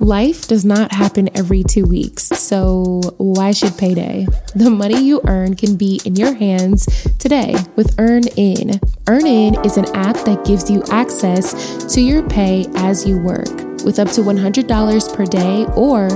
Life 0.00 0.48
does 0.48 0.64
not 0.64 0.92
happen 0.92 1.28
every 1.36 1.62
two 1.62 1.84
weeks, 1.84 2.24
so 2.24 3.02
why 3.18 3.52
should 3.52 3.76
payday? 3.76 4.26
The 4.54 4.70
money 4.70 5.04
you 5.04 5.20
earn 5.26 5.56
can 5.56 5.76
be 5.76 6.00
in 6.06 6.16
your 6.16 6.32
hands 6.32 6.86
today 7.18 7.54
with 7.76 7.94
Earn 7.98 8.26
In. 8.36 8.80
EarnIn 9.04 9.64
is 9.66 9.76
an 9.76 9.94
app 9.94 10.16
that 10.24 10.46
gives 10.46 10.70
you 10.70 10.82
access 10.90 11.84
to 11.92 12.00
your 12.00 12.26
pay 12.30 12.64
as 12.76 13.06
you 13.06 13.18
work 13.18 13.69
with 13.82 13.98
up 13.98 14.08
to 14.12 14.20
$100 14.20 15.14
per 15.14 15.24
day 15.24 15.66
or 15.76 16.06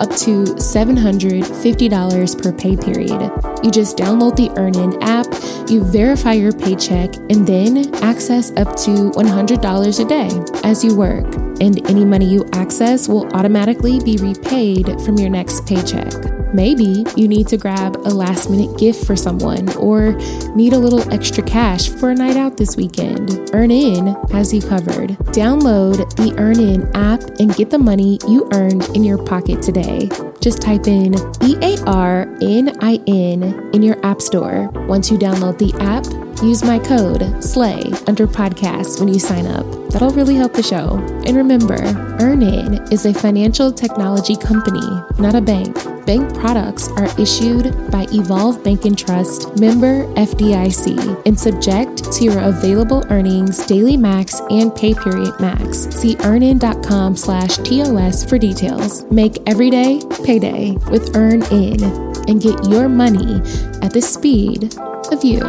up 0.00 0.10
to 0.16 0.44
$750 0.44 2.42
per 2.42 2.52
pay 2.52 2.76
period. 2.76 3.30
You 3.62 3.70
just 3.70 3.96
download 3.96 4.36
the 4.36 4.48
EarnIn 4.50 4.98
app, 5.02 5.26
you 5.70 5.84
verify 5.84 6.32
your 6.32 6.52
paycheck, 6.52 7.14
and 7.30 7.46
then 7.46 7.94
access 8.02 8.50
up 8.52 8.76
to 8.76 9.10
$100 9.12 10.00
a 10.00 10.04
day 10.04 10.30
as 10.68 10.84
you 10.84 10.96
work. 10.96 11.24
And 11.60 11.88
any 11.88 12.04
money 12.04 12.26
you 12.26 12.48
access 12.52 13.08
will 13.08 13.26
automatically 13.34 14.00
be 14.00 14.16
repaid 14.16 14.86
from 15.02 15.18
your 15.18 15.30
next 15.30 15.66
paycheck. 15.66 16.33
Maybe 16.54 17.04
you 17.16 17.26
need 17.26 17.48
to 17.48 17.56
grab 17.56 17.96
a 18.04 18.10
last 18.10 18.48
minute 18.48 18.78
gift 18.78 19.04
for 19.04 19.16
someone 19.16 19.74
or 19.76 20.12
need 20.54 20.72
a 20.72 20.78
little 20.78 21.12
extra 21.12 21.42
cash 21.42 21.88
for 21.88 22.10
a 22.10 22.14
night 22.14 22.36
out 22.36 22.56
this 22.56 22.76
weekend. 22.76 23.28
EarnIn 23.52 24.30
has 24.30 24.54
you 24.54 24.62
covered. 24.62 25.10
Download 25.34 25.96
the 26.14 26.30
EarnIn 26.38 26.88
app 26.94 27.22
and 27.40 27.52
get 27.56 27.70
the 27.70 27.78
money 27.78 28.20
you 28.28 28.48
earned 28.52 28.84
in 28.94 29.02
your 29.02 29.18
pocket 29.18 29.62
today. 29.62 30.08
Just 30.40 30.62
type 30.62 30.86
in 30.86 31.14
E 31.42 31.56
A 31.60 31.76
R 31.86 32.32
N 32.40 32.76
I 32.80 33.00
N 33.08 33.70
in 33.74 33.82
your 33.82 34.04
app 34.06 34.22
store. 34.22 34.70
Once 34.86 35.10
you 35.10 35.18
download 35.18 35.58
the 35.58 35.74
app, 35.82 36.06
use 36.42 36.64
my 36.64 36.78
code 36.78 37.42
SLAY 37.42 37.92
under 38.06 38.26
podcasts 38.26 38.98
when 38.98 39.08
you 39.08 39.18
sign 39.18 39.46
up. 39.46 39.66
That'll 39.90 40.10
really 40.10 40.34
help 40.34 40.54
the 40.54 40.62
show. 40.62 40.96
And 41.26 41.36
remember, 41.36 41.76
EarnIn 42.18 42.92
is 42.92 43.06
a 43.06 43.14
financial 43.14 43.72
technology 43.72 44.36
company, 44.36 44.86
not 45.18 45.34
a 45.34 45.40
bank. 45.40 45.76
Bank 46.04 46.34
products 46.34 46.88
are 46.96 47.08
issued 47.18 47.90
by 47.90 48.06
Evolve 48.12 48.62
Bank 48.62 48.84
and 48.84 48.98
Trust, 48.98 49.58
member 49.58 50.04
FDIC, 50.14 51.22
and 51.24 51.38
subject 51.38 52.12
to 52.12 52.24
your 52.24 52.40
available 52.40 53.04
earnings, 53.08 53.64
daily 53.66 53.96
max, 53.96 54.40
and 54.50 54.74
pay 54.74 54.94
period 54.94 55.38
max. 55.40 55.88
See 55.96 56.16
earnin.com 56.20 57.16
slash 57.16 57.56
TOS 57.58 58.24
for 58.24 58.36
details. 58.36 59.04
Make 59.10 59.38
every 59.46 59.70
day 59.70 60.02
payday 60.24 60.72
with 60.90 61.14
EarnIn 61.14 62.28
and 62.28 62.42
get 62.42 62.64
your 62.68 62.88
money 62.88 63.36
at 63.82 63.92
the 63.92 64.02
speed 64.02 64.76
of 65.12 65.24
you. 65.24 65.40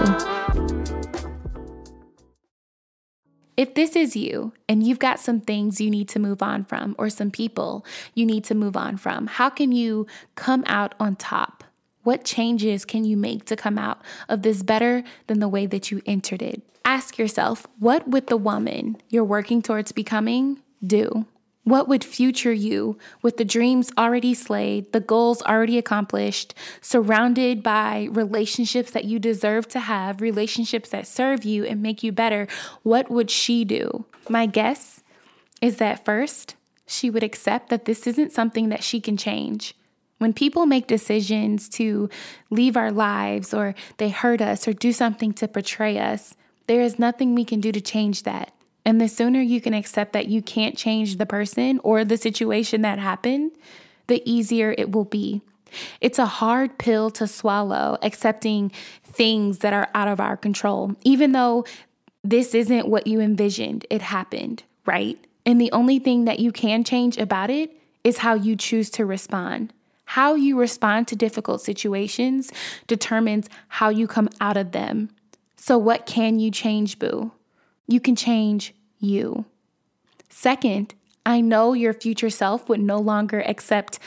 If 3.57 3.73
this 3.73 3.95
is 3.95 4.15
you 4.15 4.53
and 4.67 4.85
you've 4.85 4.99
got 4.99 5.19
some 5.19 5.39
things 5.39 5.79
you 5.79 5.89
need 5.89 6.09
to 6.09 6.19
move 6.19 6.41
on 6.41 6.65
from 6.65 6.95
or 6.97 7.09
some 7.09 7.31
people 7.31 7.85
you 8.13 8.25
need 8.25 8.43
to 8.45 8.55
move 8.55 8.75
on 8.75 8.97
from, 8.97 9.27
how 9.27 9.49
can 9.49 9.71
you 9.71 10.07
come 10.35 10.63
out 10.67 10.93
on 10.99 11.15
top? 11.15 11.63
What 12.03 12.23
changes 12.23 12.85
can 12.85 13.03
you 13.05 13.17
make 13.17 13.45
to 13.45 13.55
come 13.55 13.77
out 13.77 14.01
of 14.29 14.41
this 14.41 14.61
better 14.61 15.03
than 15.27 15.39
the 15.39 15.47
way 15.47 15.65
that 15.65 15.89
you 15.89 16.01
entered 16.05 16.41
it? 16.41 16.61
Ask 16.83 17.17
yourself, 17.17 17.65
what 17.79 18.07
would 18.07 18.27
the 18.27 18.37
woman 18.37 18.97
you're 19.09 19.23
working 19.23 19.61
towards 19.61 19.91
becoming 19.91 20.61
do? 20.85 21.25
What 21.65 21.87
would 21.87 22.03
future 22.03 22.53
you, 22.53 22.99
with 23.23 23.37
the 23.37 23.43
dreams 23.43 23.91
already 23.97 24.35
slayed, 24.35 24.91
the 24.91 24.99
goals 24.99 25.41
already 25.41 25.79
accomplished, 25.79 26.53
surrounded 26.79 27.63
by 27.63 28.07
relationships 28.11 28.91
that 28.91 29.05
you 29.05 29.17
deserve 29.17 29.67
to 29.69 29.79
have, 29.79 30.21
relationships 30.21 30.89
that 30.89 31.07
serve 31.07 31.43
you 31.43 31.65
and 31.65 31.81
make 31.81 32.03
you 32.03 32.11
better, 32.11 32.47
what 32.83 33.09
would 33.09 33.31
she 33.31 33.65
do? 33.65 34.05
My 34.29 34.45
guess 34.45 35.01
is 35.59 35.77
that 35.77 36.05
first, 36.05 36.55
she 36.85 37.09
would 37.09 37.23
accept 37.23 37.69
that 37.69 37.85
this 37.85 38.05
isn't 38.05 38.31
something 38.31 38.69
that 38.69 38.83
she 38.83 39.01
can 39.01 39.17
change. 39.17 39.73
When 40.19 40.33
people 40.33 40.67
make 40.67 40.85
decisions 40.85 41.67
to 41.69 42.09
leave 42.51 42.77
our 42.77 42.91
lives 42.91 43.55
or 43.55 43.73
they 43.97 44.09
hurt 44.09 44.39
us 44.39 44.67
or 44.67 44.73
do 44.73 44.93
something 44.93 45.33
to 45.33 45.47
betray 45.47 45.97
us, 45.97 46.35
there 46.67 46.81
is 46.81 46.99
nothing 46.99 47.33
we 47.33 47.43
can 47.43 47.59
do 47.59 47.71
to 47.71 47.81
change 47.81 48.21
that. 48.21 48.53
And 48.85 49.01
the 49.01 49.07
sooner 49.07 49.41
you 49.41 49.59
can 49.59 49.73
accept 49.73 50.13
that 50.13 50.27
you 50.27 50.41
can't 50.41 50.77
change 50.77 51.17
the 51.17 51.25
person 51.25 51.79
or 51.83 52.05
the 52.05 52.17
situation 52.17 52.81
that 52.83 52.99
happened, 52.99 53.51
the 54.07 54.21
easier 54.29 54.75
it 54.77 54.91
will 54.91 55.05
be. 55.05 55.41
It's 55.99 56.19
a 56.19 56.25
hard 56.25 56.77
pill 56.77 57.09
to 57.11 57.27
swallow, 57.27 57.97
accepting 58.01 58.71
things 59.03 59.59
that 59.59 59.73
are 59.73 59.89
out 59.93 60.07
of 60.07 60.19
our 60.19 60.37
control, 60.37 60.95
even 61.03 61.31
though 61.31 61.65
this 62.23 62.53
isn't 62.53 62.87
what 62.87 63.07
you 63.07 63.19
envisioned. 63.19 63.85
It 63.89 64.01
happened, 64.01 64.63
right? 64.85 65.17
And 65.45 65.59
the 65.59 65.71
only 65.71 65.99
thing 65.99 66.25
that 66.25 66.39
you 66.39 66.51
can 66.51 66.83
change 66.83 67.17
about 67.17 67.49
it 67.49 67.71
is 68.03 68.19
how 68.19 68.35
you 68.35 68.55
choose 68.55 68.89
to 68.91 69.05
respond. 69.05 69.73
How 70.05 70.35
you 70.35 70.59
respond 70.59 71.07
to 71.07 71.15
difficult 71.15 71.61
situations 71.61 72.51
determines 72.87 73.49
how 73.67 73.89
you 73.89 74.07
come 74.07 74.29
out 74.39 74.57
of 74.57 74.71
them. 74.71 75.09
So, 75.55 75.77
what 75.77 76.05
can 76.05 76.37
you 76.37 76.51
change, 76.51 76.99
boo? 76.99 77.31
You 77.87 77.99
can 77.99 78.15
change 78.15 78.73
you. 78.99 79.45
Second, 80.29 80.95
I 81.25 81.41
know 81.41 81.73
your 81.73 81.93
future 81.93 82.29
self 82.29 82.69
would 82.69 82.79
no 82.79 82.97
longer 82.97 83.41
accept 83.41 83.99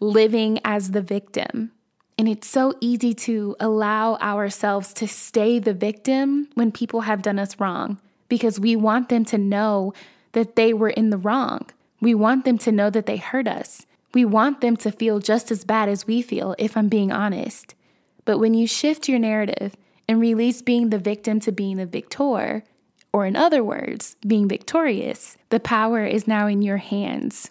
living 0.00 0.60
as 0.64 0.90
the 0.90 1.02
victim. 1.02 1.72
And 2.16 2.28
it's 2.28 2.48
so 2.48 2.74
easy 2.80 3.12
to 3.14 3.56
allow 3.58 4.16
ourselves 4.16 4.92
to 4.94 5.08
stay 5.08 5.58
the 5.58 5.74
victim 5.74 6.48
when 6.54 6.70
people 6.70 7.02
have 7.02 7.22
done 7.22 7.38
us 7.38 7.58
wrong 7.58 8.00
because 8.28 8.60
we 8.60 8.76
want 8.76 9.08
them 9.08 9.24
to 9.26 9.38
know 9.38 9.92
that 10.32 10.56
they 10.56 10.72
were 10.72 10.90
in 10.90 11.10
the 11.10 11.18
wrong. 11.18 11.66
We 12.00 12.14
want 12.14 12.44
them 12.44 12.58
to 12.58 12.72
know 12.72 12.90
that 12.90 13.06
they 13.06 13.16
hurt 13.16 13.48
us. 13.48 13.86
We 14.12 14.24
want 14.24 14.60
them 14.60 14.76
to 14.78 14.92
feel 14.92 15.18
just 15.18 15.50
as 15.50 15.64
bad 15.64 15.88
as 15.88 16.06
we 16.06 16.22
feel, 16.22 16.54
if 16.58 16.76
I'm 16.76 16.88
being 16.88 17.10
honest. 17.10 17.74
But 18.24 18.38
when 18.38 18.54
you 18.54 18.66
shift 18.66 19.08
your 19.08 19.18
narrative 19.18 19.76
and 20.08 20.20
release 20.20 20.62
being 20.62 20.90
the 20.90 20.98
victim 20.98 21.40
to 21.40 21.52
being 21.52 21.78
the 21.78 21.86
victor, 21.86 22.62
or 23.14 23.26
in 23.26 23.36
other 23.36 23.62
words, 23.62 24.16
being 24.26 24.48
victorious, 24.48 25.36
the 25.50 25.60
power 25.60 26.04
is 26.04 26.26
now 26.26 26.48
in 26.48 26.62
your 26.62 26.78
hands. 26.78 27.48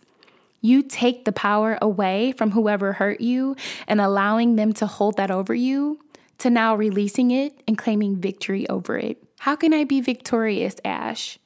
You 0.60 0.84
take 0.84 1.24
the 1.24 1.32
power 1.32 1.78
away 1.82 2.34
from 2.34 2.52
whoever 2.52 2.92
hurt 2.92 3.22
you 3.22 3.56
and 3.88 4.02
allowing 4.02 4.58
them 4.58 4.74
to 4.74 4.86
hold 4.86 5.16
that 5.16 5.32
over 5.32 5.56
you 5.56 6.02
to 6.40 6.50
now 6.50 6.76
releasing 6.76 7.32
it 7.32 7.64
and 7.66 7.78
claiming 7.78 8.18
victory 8.18 8.68
over 8.68 8.98
it. 8.98 9.24
How 9.40 9.56
can 9.56 9.74
I 9.74 9.86
be 9.86 10.02
victorious, 10.02 10.76
Ash? 10.84 11.40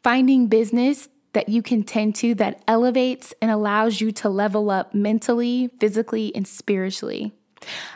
Finding 0.00 0.46
business 0.46 1.08
that 1.32 1.48
you 1.48 1.60
can 1.60 1.82
tend 1.82 2.14
to 2.16 2.36
that 2.36 2.62
elevates 2.68 3.34
and 3.42 3.50
allows 3.50 4.00
you 4.00 4.12
to 4.12 4.28
level 4.28 4.70
up 4.70 4.94
mentally, 4.94 5.70
physically, 5.80 6.32
and 6.36 6.46
spiritually. 6.46 7.32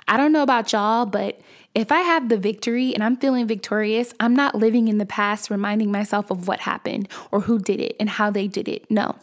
I 0.09 0.17
don't 0.17 0.33
know 0.33 0.43
about 0.43 0.73
y'all, 0.73 1.07
but 1.07 1.41
if 1.75 1.93
I 1.93 2.00
have 2.00 2.29
the 2.29 2.37
victory 2.37 2.95
and 2.95 3.03
I'm 3.03 3.17
feeling 3.17 3.47
victorious, 3.47 4.12
I'm 4.19 4.35
not 4.35 4.55
living 4.55 4.89
in 4.89 4.99
the 4.99 5.07
past 5.07 5.50
reminding 5.50 5.93
myself 5.93 6.31
of 6.31 6.49
what 6.49 6.61
happened 6.61 7.09
or 7.31 7.43
who 7.43 7.59
did 7.59 7.81
it 7.81 7.97
and 8.00 8.11
how 8.11 8.31
they 8.31 8.49
did 8.49 8.69
it. 8.69 8.91
No. 8.91 9.17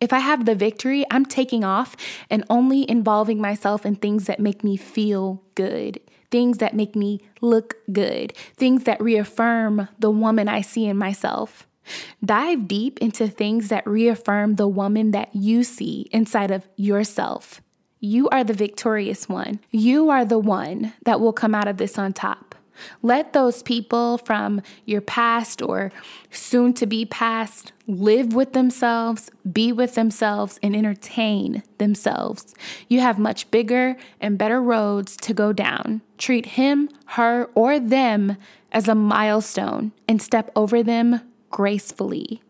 If 0.00 0.12
I 0.12 0.20
have 0.20 0.44
the 0.44 0.54
victory, 0.54 1.04
I'm 1.10 1.26
taking 1.26 1.64
off 1.64 1.96
and 2.30 2.44
only 2.48 2.88
involving 2.88 3.40
myself 3.40 3.84
in 3.84 3.96
things 3.96 4.26
that 4.26 4.38
make 4.38 4.62
me 4.62 4.76
feel 4.76 5.42
good, 5.56 5.98
things 6.30 6.58
that 6.58 6.74
make 6.74 6.94
me 6.94 7.20
look 7.40 7.74
good, 7.92 8.32
things 8.56 8.84
that 8.84 9.02
reaffirm 9.02 9.88
the 9.98 10.10
woman 10.10 10.48
I 10.48 10.60
see 10.60 10.86
in 10.86 10.96
myself. 10.96 11.66
Dive 12.24 12.68
deep 12.68 12.98
into 13.00 13.26
things 13.26 13.70
that 13.70 13.86
reaffirm 13.86 14.54
the 14.54 14.68
woman 14.68 15.10
that 15.12 15.34
you 15.34 15.64
see 15.64 16.08
inside 16.12 16.52
of 16.52 16.68
yourself. 16.76 17.60
You 18.00 18.28
are 18.28 18.44
the 18.44 18.52
victorious 18.52 19.28
one. 19.28 19.60
You 19.70 20.10
are 20.10 20.24
the 20.24 20.38
one 20.38 20.92
that 21.04 21.20
will 21.20 21.32
come 21.32 21.54
out 21.54 21.68
of 21.68 21.78
this 21.78 21.98
on 21.98 22.12
top. 22.12 22.54
Let 23.02 23.32
those 23.32 23.62
people 23.62 24.18
from 24.18 24.62
your 24.84 25.00
past 25.00 25.62
or 25.62 25.90
soon 26.30 26.74
to 26.74 26.86
be 26.86 27.04
past 27.04 27.72
live 27.88 28.34
with 28.34 28.52
themselves, 28.52 29.30
be 29.50 29.72
with 29.72 29.94
themselves, 29.94 30.58
and 30.62 30.76
entertain 30.76 31.62
themselves. 31.78 32.54
You 32.86 33.00
have 33.00 33.18
much 33.18 33.50
bigger 33.50 33.96
and 34.20 34.38
better 34.38 34.62
roads 34.62 35.16
to 35.18 35.34
go 35.34 35.52
down. 35.52 36.02
Treat 36.18 36.46
him, 36.46 36.88
her, 37.06 37.50
or 37.54 37.80
them 37.80 38.36
as 38.70 38.88
a 38.88 38.94
milestone 38.94 39.92
and 40.06 40.20
step 40.22 40.50
over 40.54 40.82
them 40.82 41.20
gracefully. 41.50 42.42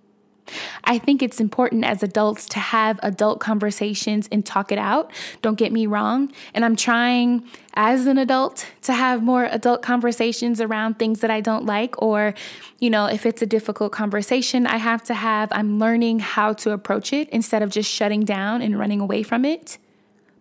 I 0.85 0.99
think 0.99 1.23
it's 1.23 1.41
important 1.41 1.85
as 1.85 2.03
adults 2.03 2.47
to 2.49 2.59
have 2.59 2.99
adult 3.03 3.41
conversations 3.41 4.29
and 4.31 4.45
talk 4.45 4.73
it 4.73 4.79
out. 4.79 5.13
Don't 5.43 5.59
get 5.59 5.73
me 5.73 5.87
wrong. 5.87 6.33
And 6.55 6.65
I'm 6.65 6.77
trying 6.77 7.45
as 7.75 8.07
an 8.07 8.19
adult 8.19 8.67
to 8.83 8.93
have 8.93 9.23
more 9.23 9.45
adult 9.45 9.83
conversations 9.83 10.61
around 10.61 10.99
things 10.99 11.21
that 11.21 11.31
I 11.31 11.41
don't 11.41 11.65
like, 11.65 12.01
or, 12.03 12.35
you 12.79 12.91
know, 12.91 13.07
if 13.07 13.25
it's 13.25 13.43
a 13.43 13.47
difficult 13.47 13.93
conversation 13.93 14.67
I 14.67 14.79
have 14.79 15.05
to 15.05 15.15
have, 15.15 15.49
I'm 15.53 15.79
learning 15.79 16.21
how 16.21 16.53
to 16.55 16.73
approach 16.73 17.13
it 17.13 17.29
instead 17.31 17.63
of 17.63 17.71
just 17.71 17.91
shutting 17.91 18.25
down 18.25 18.63
and 18.63 18.79
running 18.79 19.01
away 19.01 19.23
from 19.23 19.45
it. 19.45 19.79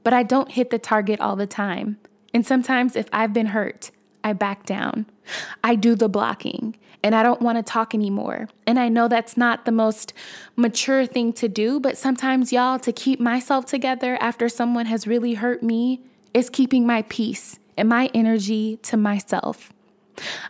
But 0.04 0.14
I 0.14 0.24
don't 0.24 0.52
hit 0.52 0.70
the 0.70 0.80
target 0.80 1.20
all 1.20 1.36
the 1.36 1.48
time. 1.48 1.98
And 2.34 2.46
sometimes 2.46 2.96
if 2.96 3.08
I've 3.12 3.34
been 3.34 3.48
hurt, 3.48 3.92
I 4.24 4.34
back 4.34 4.66
down. 4.66 5.06
I 5.64 5.76
do 5.76 5.96
the 5.96 6.10
blocking 6.10 6.76
and 7.04 7.16
I 7.16 7.24
don't 7.24 7.42
want 7.42 7.58
to 7.58 7.64
talk 7.64 7.94
anymore. 7.94 8.50
And 8.66 8.80
I 8.80 8.90
know 8.90 9.08
that's 9.08 9.38
not 9.38 9.66
the 9.66 9.72
most 9.72 10.14
mature 10.56 11.06
thing 11.06 11.32
to 11.34 11.48
do, 11.48 11.80
but 11.80 11.98
sometimes, 11.98 12.52
y'all, 12.52 12.80
to 12.80 12.92
keep 12.92 13.20
myself 13.20 13.66
together 13.66 14.18
after 14.20 14.50
someone 14.50 14.88
has 14.88 15.08
really 15.08 15.36
hurt 15.36 15.64
me 15.64 16.02
is 16.34 16.50
keeping 16.50 16.86
my 16.86 17.04
peace 17.04 17.60
and 17.78 17.88
my 17.88 18.10
energy 18.14 18.78
to 18.84 18.98
myself. 18.98 19.72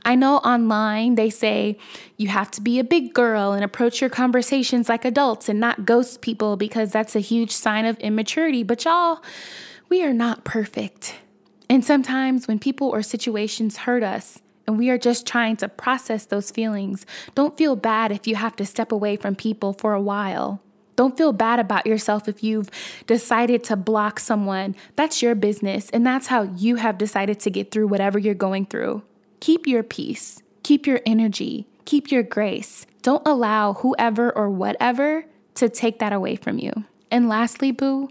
I 0.06 0.16
know 0.16 0.38
online 0.38 1.16
they 1.16 1.30
say 1.30 1.78
you 2.16 2.30
have 2.30 2.50
to 2.52 2.62
be 2.62 2.80
a 2.80 2.84
big 2.84 3.14
girl 3.14 3.52
and 3.52 3.64
approach 3.64 4.00
your 4.00 4.10
conversations 4.10 4.88
like 4.88 5.04
adults 5.04 5.50
and 5.50 5.60
not 5.60 5.86
ghost 5.86 6.22
people 6.22 6.56
because 6.56 6.92
that's 6.92 7.16
a 7.16 7.20
huge 7.20 7.52
sign 7.52 7.86
of 7.86 8.00
immaturity. 8.00 8.64
But 8.64 8.86
y'all, 8.86 9.22
we 9.90 10.04
are 10.04 10.14
not 10.14 10.46
perfect. 10.46 11.16
And 11.70 11.84
sometimes 11.84 12.48
when 12.48 12.60
people 12.60 12.88
or 12.88 13.02
situations 13.02 13.78
hurt 13.78 14.04
us, 14.04 14.40
and 14.68 14.78
we 14.78 14.90
are 14.90 14.98
just 14.98 15.26
trying 15.26 15.56
to 15.58 15.70
process 15.70 16.26
those 16.26 16.52
feelings, 16.52 17.06
don't 17.34 17.58
feel 17.58 17.76
bad 17.76 18.12
if 18.12 18.28
you 18.28 18.36
have 18.36 18.56
to 18.58 18.66
step 18.66 18.92
away 18.92 19.16
from 19.16 19.36
people 19.36 19.74
for 19.74 19.94
a 19.94 20.02
while. 20.02 20.62
Don't 20.98 21.16
feel 21.16 21.32
bad 21.32 21.60
about 21.60 21.86
yourself 21.86 22.28
if 22.28 22.44
you've 22.44 22.70
decided 23.06 23.64
to 23.66 23.76
block 23.76 24.20
someone. 24.20 24.76
That's 24.96 25.22
your 25.22 25.36
business, 25.36 25.90
and 25.92 26.06
that's 26.06 26.28
how 26.28 26.42
you 26.42 26.78
have 26.78 26.98
decided 26.98 27.40
to 27.42 27.52
get 27.52 27.72
through 27.72 27.88
whatever 27.88 28.20
you're 28.20 28.34
going 28.34 28.66
through. 28.66 29.04
Keep 29.40 29.68
your 29.68 29.84
peace, 29.84 30.42
keep 30.64 30.88
your 30.88 31.00
energy, 31.06 31.68
keep 31.86 32.12
your 32.12 32.24
grace. 32.24 32.86
Don't 33.04 33.26
allow 33.28 33.74
whoever 33.74 34.36
or 34.36 34.50
whatever 34.50 35.26
to 35.54 35.70
take 35.70 36.00
that 36.00 36.14
away 36.14 36.36
from 36.36 36.58
you. 36.58 36.74
And 37.10 37.30
lastly, 37.30 37.72
boo, 37.72 38.10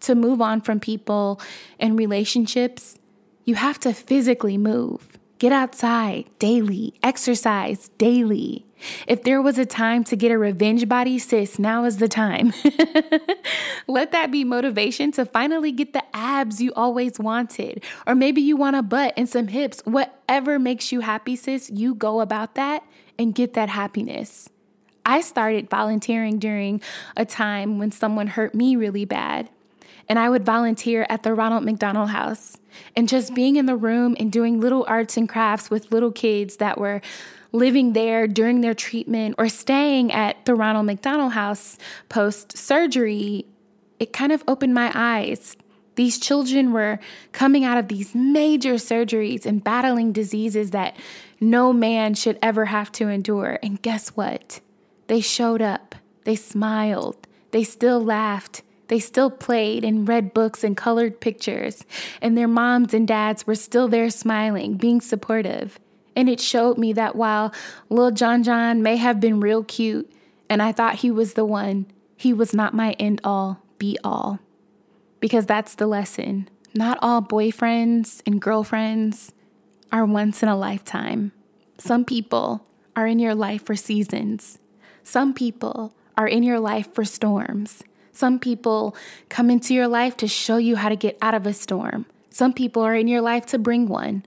to 0.00 0.14
move 0.14 0.40
on 0.40 0.60
from 0.60 0.80
people 0.80 1.40
and 1.78 1.98
relationships, 1.98 2.96
you 3.44 3.56
have 3.56 3.78
to 3.80 3.92
physically 3.92 4.56
move. 4.56 5.18
Get 5.40 5.52
outside 5.52 6.26
daily, 6.38 6.92
exercise 7.02 7.88
daily. 7.96 8.66
If 9.08 9.22
there 9.22 9.40
was 9.40 9.56
a 9.56 9.64
time 9.64 10.04
to 10.04 10.14
get 10.14 10.30
a 10.30 10.36
revenge 10.36 10.86
body, 10.86 11.18
sis, 11.18 11.58
now 11.58 11.86
is 11.86 11.96
the 11.96 12.08
time. 12.08 12.52
Let 13.88 14.12
that 14.12 14.30
be 14.30 14.44
motivation 14.44 15.12
to 15.12 15.24
finally 15.24 15.72
get 15.72 15.94
the 15.94 16.04
abs 16.14 16.60
you 16.60 16.74
always 16.76 17.18
wanted. 17.18 17.82
Or 18.06 18.14
maybe 18.14 18.42
you 18.42 18.54
want 18.54 18.76
a 18.76 18.82
butt 18.82 19.14
and 19.16 19.26
some 19.26 19.48
hips. 19.48 19.80
Whatever 19.86 20.58
makes 20.58 20.92
you 20.92 21.00
happy, 21.00 21.36
sis, 21.36 21.70
you 21.70 21.94
go 21.94 22.20
about 22.20 22.54
that 22.56 22.84
and 23.18 23.34
get 23.34 23.54
that 23.54 23.70
happiness. 23.70 24.50
I 25.06 25.22
started 25.22 25.70
volunteering 25.70 26.38
during 26.38 26.82
a 27.16 27.24
time 27.24 27.78
when 27.78 27.92
someone 27.92 28.26
hurt 28.26 28.54
me 28.54 28.76
really 28.76 29.06
bad 29.06 29.48
and 30.10 30.18
I 30.18 30.28
would 30.28 30.44
volunteer 30.44 31.06
at 31.08 31.22
the 31.22 31.32
Ronald 31.32 31.64
McDonald 31.64 32.10
House. 32.10 32.58
And 32.96 33.08
just 33.08 33.32
being 33.32 33.54
in 33.54 33.66
the 33.66 33.76
room 33.76 34.16
and 34.18 34.32
doing 34.32 34.60
little 34.60 34.84
arts 34.88 35.16
and 35.16 35.28
crafts 35.28 35.70
with 35.70 35.92
little 35.92 36.10
kids 36.10 36.56
that 36.56 36.78
were 36.78 37.00
living 37.52 37.92
there 37.92 38.26
during 38.26 38.60
their 38.60 38.74
treatment 38.74 39.36
or 39.38 39.48
staying 39.48 40.12
at 40.12 40.44
the 40.46 40.56
Ronald 40.56 40.86
McDonald 40.86 41.32
House 41.34 41.78
post 42.08 42.58
surgery, 42.58 43.46
it 44.00 44.12
kind 44.12 44.32
of 44.32 44.42
opened 44.48 44.74
my 44.74 44.90
eyes. 44.96 45.56
These 45.94 46.18
children 46.18 46.72
were 46.72 46.98
coming 47.30 47.64
out 47.64 47.78
of 47.78 47.86
these 47.86 48.12
major 48.12 48.74
surgeries 48.74 49.46
and 49.46 49.62
battling 49.62 50.10
diseases 50.10 50.72
that 50.72 50.96
no 51.38 51.72
man 51.72 52.14
should 52.14 52.38
ever 52.42 52.64
have 52.64 52.90
to 52.92 53.08
endure. 53.08 53.60
And 53.62 53.80
guess 53.80 54.08
what? 54.10 54.60
They 55.06 55.20
showed 55.20 55.62
up, 55.62 55.94
they 56.24 56.34
smiled, 56.34 57.28
they 57.52 57.62
still 57.62 58.02
laughed, 58.02 58.62
they 58.90 58.98
still 58.98 59.30
played 59.30 59.84
and 59.84 60.06
read 60.08 60.34
books 60.34 60.64
and 60.64 60.76
colored 60.76 61.20
pictures, 61.20 61.84
and 62.20 62.36
their 62.36 62.48
moms 62.48 62.92
and 62.92 63.06
dads 63.06 63.46
were 63.46 63.54
still 63.54 63.86
there 63.86 64.10
smiling, 64.10 64.76
being 64.76 65.00
supportive. 65.00 65.78
And 66.16 66.28
it 66.28 66.40
showed 66.40 66.76
me 66.76 66.92
that 66.94 67.14
while 67.14 67.54
Lil 67.88 68.10
John 68.10 68.42
John 68.42 68.82
may 68.82 68.96
have 68.96 69.20
been 69.20 69.38
real 69.38 69.62
cute 69.62 70.12
and 70.48 70.60
I 70.60 70.72
thought 70.72 70.96
he 70.96 71.10
was 71.12 71.34
the 71.34 71.44
one, 71.44 71.86
he 72.16 72.32
was 72.32 72.52
not 72.52 72.74
my 72.74 72.94
end 72.94 73.20
all, 73.22 73.62
be 73.78 73.96
all. 74.02 74.40
Because 75.20 75.46
that's 75.46 75.76
the 75.76 75.86
lesson. 75.86 76.48
Not 76.74 76.98
all 77.00 77.22
boyfriends 77.22 78.22
and 78.26 78.42
girlfriends 78.42 79.32
are 79.92 80.04
once 80.04 80.42
in 80.42 80.48
a 80.48 80.58
lifetime. 80.58 81.30
Some 81.78 82.04
people 82.04 82.66
are 82.96 83.06
in 83.06 83.20
your 83.20 83.36
life 83.36 83.64
for 83.64 83.76
seasons. 83.76 84.58
Some 85.04 85.32
people 85.32 85.94
are 86.16 86.26
in 86.26 86.42
your 86.42 86.58
life 86.58 86.92
for 86.92 87.04
storms. 87.04 87.84
Some 88.12 88.38
people 88.38 88.96
come 89.28 89.50
into 89.50 89.74
your 89.74 89.88
life 89.88 90.16
to 90.18 90.28
show 90.28 90.56
you 90.56 90.76
how 90.76 90.88
to 90.88 90.96
get 90.96 91.18
out 91.22 91.34
of 91.34 91.46
a 91.46 91.52
storm. 91.52 92.06
Some 92.28 92.52
people 92.52 92.82
are 92.82 92.94
in 92.94 93.08
your 93.08 93.20
life 93.20 93.46
to 93.46 93.58
bring 93.58 93.88
one. 93.88 94.24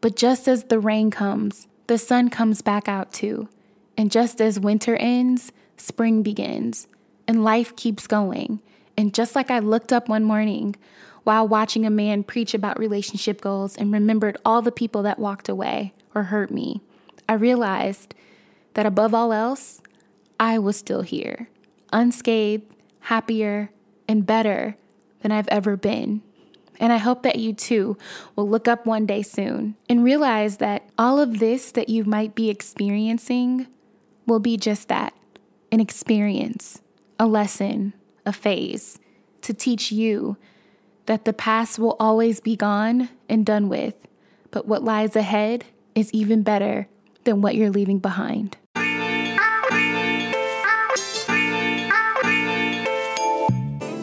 But 0.00 0.16
just 0.16 0.48
as 0.48 0.64
the 0.64 0.78
rain 0.78 1.10
comes, 1.10 1.66
the 1.86 1.98
sun 1.98 2.28
comes 2.30 2.62
back 2.62 2.88
out 2.88 3.12
too. 3.12 3.48
And 3.96 4.10
just 4.10 4.40
as 4.40 4.60
winter 4.60 4.96
ends, 4.96 5.52
spring 5.76 6.22
begins, 6.22 6.88
and 7.26 7.44
life 7.44 7.74
keeps 7.76 8.06
going. 8.06 8.60
And 8.96 9.14
just 9.14 9.34
like 9.34 9.50
I 9.50 9.58
looked 9.58 9.92
up 9.92 10.08
one 10.08 10.24
morning 10.24 10.76
while 11.24 11.48
watching 11.48 11.86
a 11.86 11.90
man 11.90 12.22
preach 12.22 12.54
about 12.54 12.78
relationship 12.78 13.40
goals 13.40 13.76
and 13.76 13.92
remembered 13.92 14.36
all 14.44 14.62
the 14.62 14.72
people 14.72 15.02
that 15.02 15.18
walked 15.18 15.48
away 15.48 15.92
or 16.14 16.24
hurt 16.24 16.50
me, 16.50 16.82
I 17.28 17.34
realized 17.34 18.14
that 18.74 18.86
above 18.86 19.14
all 19.14 19.32
else, 19.32 19.80
I 20.38 20.58
was 20.58 20.76
still 20.76 21.02
here, 21.02 21.48
unscathed 21.92 22.73
happier, 23.04 23.70
and 24.08 24.26
better 24.26 24.76
than 25.20 25.30
I've 25.30 25.48
ever 25.48 25.76
been. 25.76 26.22
And 26.80 26.92
I 26.92 26.96
hope 26.96 27.22
that 27.22 27.36
you 27.36 27.52
too 27.52 27.96
will 28.34 28.48
look 28.48 28.66
up 28.66 28.86
one 28.86 29.06
day 29.06 29.22
soon 29.22 29.76
and 29.88 30.02
realize 30.02 30.56
that 30.56 30.88
all 30.98 31.20
of 31.20 31.38
this 31.38 31.70
that 31.72 31.88
you 31.88 32.04
might 32.04 32.34
be 32.34 32.50
experiencing 32.50 33.66
will 34.26 34.40
be 34.40 34.56
just 34.56 34.88
that 34.88 35.14
an 35.70 35.80
experience, 35.80 36.80
a 37.18 37.26
lesson, 37.26 37.92
a 38.24 38.32
phase 38.32 38.98
to 39.42 39.52
teach 39.52 39.92
you 39.92 40.36
that 41.06 41.26
the 41.26 41.32
past 41.32 41.78
will 41.78 41.96
always 42.00 42.40
be 42.40 42.56
gone 42.56 43.10
and 43.28 43.44
done 43.44 43.68
with, 43.68 43.94
but 44.50 44.66
what 44.66 44.82
lies 44.82 45.14
ahead 45.14 45.64
is 45.94 46.12
even 46.12 46.42
better 46.42 46.88
than 47.24 47.42
what 47.42 47.54
you're 47.54 47.70
leaving 47.70 47.98
behind. 47.98 48.56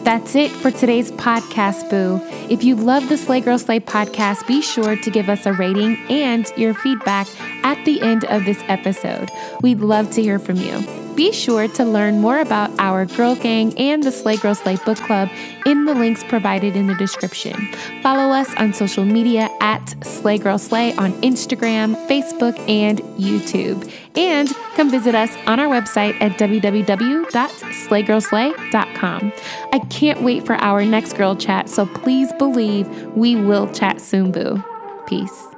That's 0.04 0.34
it 0.34 0.50
for 0.50 0.72
today's 0.72 1.12
podcast, 1.12 1.88
Boo. 1.88 2.20
If 2.52 2.64
you 2.64 2.74
love 2.74 3.08
the 3.08 3.16
Slay 3.16 3.40
Girl 3.40 3.56
Slay 3.56 3.78
podcast, 3.78 4.44
be 4.48 4.60
sure 4.60 4.96
to 4.96 5.10
give 5.12 5.28
us 5.28 5.46
a 5.46 5.52
rating 5.52 5.96
and 6.10 6.52
your 6.56 6.74
feedback 6.74 7.28
at 7.62 7.82
the 7.84 8.02
end 8.02 8.24
of 8.24 8.44
this 8.44 8.60
episode. 8.66 9.30
We'd 9.60 9.78
love 9.78 10.10
to 10.12 10.22
hear 10.22 10.40
from 10.40 10.56
you. 10.56 10.84
Be 11.14 11.30
sure 11.30 11.68
to 11.68 11.84
learn 11.84 12.20
more 12.20 12.40
about 12.40 12.70
our 12.80 13.06
Girl 13.06 13.36
Gang 13.36 13.78
and 13.78 14.02
the 14.02 14.10
Slay 14.10 14.36
Girl 14.38 14.56
Slay 14.56 14.74
Book 14.84 14.98
Club 14.98 15.28
in 15.66 15.84
the 15.84 15.94
links 15.94 16.24
provided 16.24 16.74
in 16.74 16.88
the 16.88 16.94
description. 16.96 17.54
Follow 18.02 18.34
us 18.34 18.52
on 18.56 18.72
social 18.72 19.04
media 19.04 19.50
at 19.62 19.94
Slay 20.04 20.36
Girl 20.36 20.58
Slay 20.58 20.94
on 20.96 21.12
Instagram, 21.22 21.96
Facebook, 22.08 22.58
and 22.68 22.98
YouTube. 23.16 23.90
And 24.14 24.54
come 24.74 24.90
visit 24.90 25.14
us 25.14 25.34
on 25.46 25.58
our 25.60 25.68
website 25.68 26.20
at 26.20 26.32
www.slaygirlslay.com. 26.32 29.32
I 29.72 29.78
can't 29.88 30.20
wait 30.22 30.44
for 30.44 30.56
our 30.56 30.84
next 30.84 31.14
girl 31.14 31.34
chat, 31.36 31.70
so 31.70 31.86
please 31.86 32.30
believe 32.34 32.86
we 33.14 33.36
will 33.36 33.72
chat 33.72 34.02
soon, 34.02 34.32
boo. 34.32 34.62
Peace. 35.06 35.51